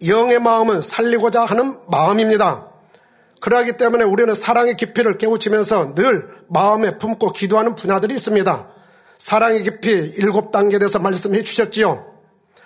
영의 0.06 0.38
마음은 0.38 0.80
살리고자 0.80 1.44
하는 1.44 1.78
마음입니다. 1.90 2.66
그러하기 3.40 3.76
때문에 3.76 4.04
우리는 4.04 4.34
사랑의 4.34 4.76
깊이를 4.76 5.18
깨우치면서 5.18 5.94
늘 5.94 6.28
마음에 6.48 6.96
품고 6.96 7.32
기도하는 7.32 7.74
분야들이 7.74 8.14
있습니다. 8.14 8.68
사랑의 9.18 9.64
깊이 9.64 9.90
일곱 9.90 10.50
단계에 10.50 10.78
대해서 10.78 10.98
말씀해 10.98 11.42
주셨지요. 11.42 12.06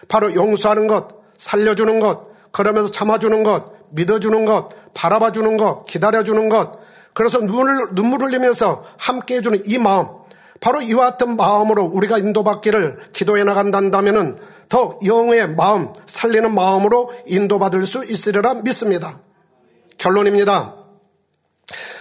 바로 0.07 0.33
용서하는 0.35 0.87
것, 0.87 1.09
살려주는 1.37 1.99
것, 1.99 2.29
그러면서 2.53 2.93
참아주는 2.93 3.43
것, 3.43 3.73
믿어주는 3.91 4.45
것, 4.45 4.71
바라봐주는 4.95 5.57
것, 5.57 5.85
기다려주는 5.87 6.49
것, 6.49 6.79
그래서 7.13 7.41
눈물을, 7.41 7.95
눈물 7.97 8.23
흘리면서 8.23 8.85
함께 8.99 9.37
해주는 9.37 9.63
이 9.67 9.79
마음, 9.79 10.07
바로 10.63 10.81
이와 10.81 11.11
같은 11.11 11.37
마음으로 11.37 11.83
우리가 11.83 12.19
인도받기를 12.19 13.11
기도해 13.13 13.43
나간다면 13.43 14.39
더 14.69 14.97
영의 15.05 15.49
마음, 15.49 15.93
살리는 16.07 16.55
마음으로 16.55 17.13
인도받을 17.27 17.85
수 17.85 18.05
있으리라 18.05 18.55
믿습니다. 18.55 19.19
결론입니다. 19.99 20.77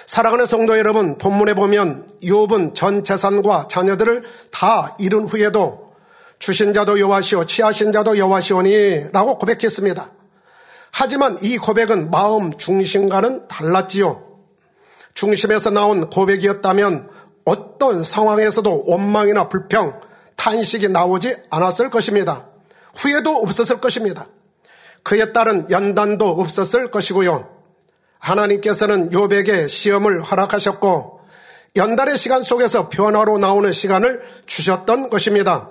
사랑하는 0.06 0.46
성도 0.46 0.78
여러분, 0.78 1.18
본문에 1.18 1.56
보면 1.56 2.08
욥은 2.24 2.76
전 2.76 3.04
재산과 3.04 3.68
자녀들을 3.68 4.24
다 4.52 4.96
잃은 5.00 5.26
후에도 5.26 5.94
주신 6.38 6.74
자도 6.74 7.00
여호와시오, 7.00 7.46
취하신 7.46 7.92
자도 7.92 8.20
여호와시오니라고 8.20 9.40
고백했습니다. 9.40 10.12
하지만 10.92 11.40
이 11.42 11.58
고백은 11.58 12.12
마음 12.12 12.56
중심과는 12.56 13.48
달랐지요. 13.48 14.24
중심에서 15.16 15.72
나온 15.72 16.12
고백이었다면 16.12 17.10
어떤 17.46 18.04
상황에서도 18.04 18.84
원망이나 18.88 19.50
불평, 19.50 20.00
탄식이 20.36 20.90
나오지 20.90 21.36
않았을 21.50 21.90
것입니다. 21.90 22.48
후회도 22.96 23.30
없었을 23.38 23.80
것입니다. 23.80 24.28
그에 25.04 25.34
따른 25.34 25.70
연단도 25.70 26.28
없었을 26.28 26.92
것이고요. 26.92 27.50
하나님께서는 28.20 29.12
요백에 29.14 29.68
시험을 29.68 30.22
허락하셨고 30.22 31.22
연단의 31.76 32.18
시간 32.18 32.42
속에서 32.42 32.90
변화로 32.90 33.38
나오는 33.38 33.72
시간을 33.72 34.22
주셨던 34.46 35.10
것입니다. 35.10 35.70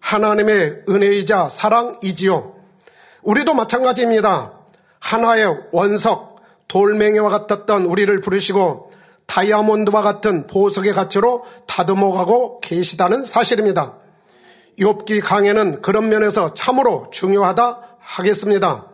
하나님의 0.00 0.82
은혜이자 0.88 1.48
사랑이지요. 1.48 2.56
우리도 3.22 3.54
마찬가지입니다. 3.54 4.52
하나의 4.98 5.56
원석, 5.70 6.42
돌멩이와 6.68 7.28
같았던 7.28 7.84
우리를 7.84 8.20
부르시고 8.20 8.90
다이아몬드와 9.32 10.02
같은 10.02 10.46
보석의 10.46 10.92
가치로 10.92 11.44
다듬어가고 11.66 12.60
계시다는 12.60 13.24
사실입니다. 13.24 13.94
욥기 14.78 15.22
강해는 15.22 15.80
그런 15.80 16.10
면에서 16.10 16.52
참으로 16.52 17.08
중요하다 17.10 17.96
하겠습니다. 17.98 18.88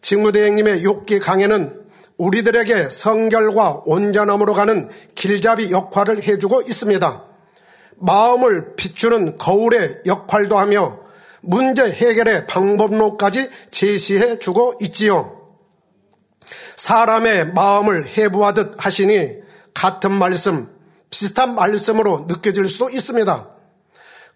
직무대행님의 0.00 0.84
욥기 0.84 1.20
강해는 1.20 1.86
우리들에게 2.18 2.88
성결과 2.88 3.82
온전함으로 3.84 4.54
가는 4.54 4.90
길잡이 5.16 5.72
역할을 5.72 6.22
해주고 6.22 6.62
있습니다. 6.62 7.24
마음을 7.96 8.76
비추는 8.76 9.38
거울의 9.38 10.02
역할도 10.06 10.56
하며 10.56 11.00
문제 11.40 11.82
해결의 11.90 12.46
방법론까지 12.46 13.50
제시해 13.72 14.38
주고 14.38 14.74
있지요. 14.82 15.36
사람의 16.76 17.54
마음을 17.54 18.06
해부하듯 18.06 18.74
하시니 18.78 19.47
같은 19.74 20.12
말씀, 20.12 20.68
비슷한 21.10 21.54
말씀으로 21.54 22.26
느껴질 22.28 22.68
수도 22.68 22.90
있습니다. 22.90 23.48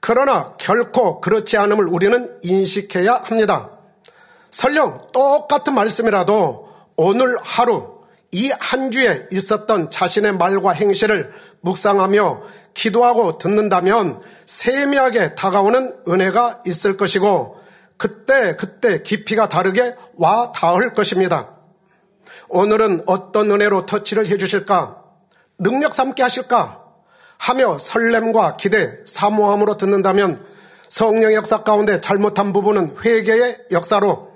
그러나 0.00 0.54
결코 0.58 1.20
그렇지 1.20 1.56
않음을 1.56 1.86
우리는 1.86 2.38
인식해야 2.42 3.22
합니다. 3.24 3.70
설령 4.50 5.08
똑같은 5.12 5.74
말씀이라도 5.74 6.68
오늘 6.96 7.36
하루 7.42 8.02
이 8.32 8.50
한 8.58 8.90
주에 8.90 9.28
있었던 9.30 9.90
자신의 9.90 10.36
말과 10.36 10.72
행실을 10.72 11.32
묵상하며 11.60 12.42
기도하고 12.74 13.36
듣는다면 13.38 14.20
세미하게 14.46 15.34
다가오는 15.34 15.96
은혜가 16.08 16.62
있을 16.66 16.96
것이고 16.96 17.60
그때 17.98 18.56
그때 18.56 19.02
깊이가 19.02 19.48
다르게 19.50 19.94
와 20.16 20.50
닿을 20.52 20.94
것입니다. 20.94 21.50
오늘은 22.48 23.04
어떤 23.06 23.50
은혜로 23.50 23.84
터치를 23.86 24.26
해주실까? 24.26 25.01
능력 25.62 25.94
삼게 25.94 26.22
하실까? 26.22 26.82
하며 27.38 27.78
설렘과 27.78 28.56
기대, 28.56 29.00
사모함으로 29.04 29.76
듣는다면 29.76 30.44
성령 30.88 31.32
역사 31.34 31.62
가운데 31.64 32.00
잘못한 32.00 32.52
부분은 32.52 32.96
회개의 33.04 33.66
역사로 33.72 34.30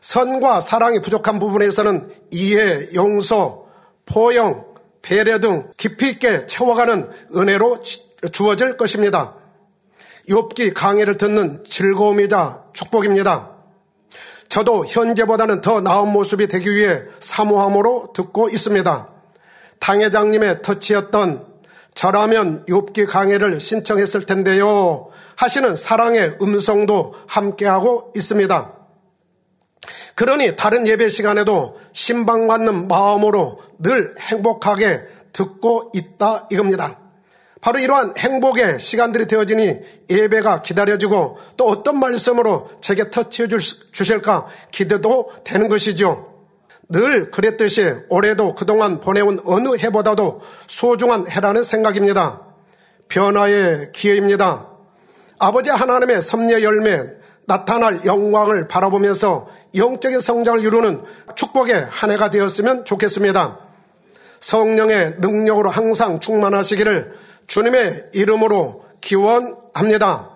선과 0.00 0.60
사랑이 0.60 1.00
부족한 1.00 1.38
부분에서는 1.38 2.12
이해, 2.30 2.88
용서, 2.94 3.64
포용, 4.04 4.66
배려 5.00 5.40
등 5.40 5.70
깊이 5.76 6.10
있게 6.10 6.46
채워가는 6.46 7.10
은혜로 7.34 7.82
주어질 8.32 8.76
것입니다. 8.76 9.34
욥기 10.28 10.74
강의를 10.74 11.18
듣는 11.18 11.64
즐거움이자 11.68 12.64
축복입니다. 12.72 13.50
저도 14.48 14.86
현재보다는 14.86 15.60
더 15.60 15.80
나은 15.80 16.08
모습이 16.12 16.48
되기 16.48 16.70
위해 16.70 17.02
사모함으로 17.20 18.12
듣고 18.14 18.48
있습니다. 18.48 19.13
당회장님의 19.80 20.62
터치였던 20.62 21.46
저라면 21.94 22.64
욥기 22.66 23.06
강해를 23.06 23.60
신청했을 23.60 24.26
텐데요. 24.26 25.10
하시는 25.36 25.76
사랑의 25.76 26.38
음성도 26.42 27.14
함께하고 27.26 28.12
있습니다. 28.16 28.72
그러니 30.14 30.56
다른 30.56 30.86
예배 30.86 31.08
시간에도 31.08 31.78
신방받는 31.92 32.88
마음으로 32.88 33.60
늘 33.78 34.14
행복하게 34.18 35.02
듣고 35.32 35.90
있다 35.94 36.48
이겁니다. 36.50 36.98
바로 37.60 37.78
이러한 37.78 38.14
행복의 38.18 38.78
시간들이 38.78 39.26
되어지니 39.26 39.80
예배가 40.10 40.62
기다려지고 40.62 41.38
또 41.56 41.66
어떤 41.66 41.98
말씀으로 41.98 42.68
제게 42.80 43.10
터치해 43.10 43.48
주실까 43.48 44.48
기대도 44.70 45.32
되는 45.44 45.68
것이죠. 45.68 46.33
늘 46.88 47.30
그랬듯이 47.30 47.94
올해도 48.08 48.54
그동안 48.54 49.00
보내온 49.00 49.40
어느 49.44 49.76
해보다도 49.76 50.42
소중한 50.66 51.28
해라는 51.28 51.64
생각입니다. 51.64 52.42
변화의 53.08 53.92
기회입니다. 53.92 54.68
아버지 55.38 55.70
하나님의 55.70 56.22
섭녀 56.22 56.62
열매, 56.62 57.02
나타날 57.46 58.04
영광을 58.04 58.68
바라보면서 58.68 59.48
영적인 59.74 60.20
성장을 60.20 60.62
이루는 60.62 61.02
축복의 61.34 61.86
한 61.90 62.10
해가 62.10 62.30
되었으면 62.30 62.84
좋겠습니다. 62.84 63.58
성령의 64.40 65.16
능력으로 65.18 65.70
항상 65.70 66.20
충만하시기를 66.20 67.14
주님의 67.46 68.10
이름으로 68.12 68.84
기원합니다. 69.00 70.33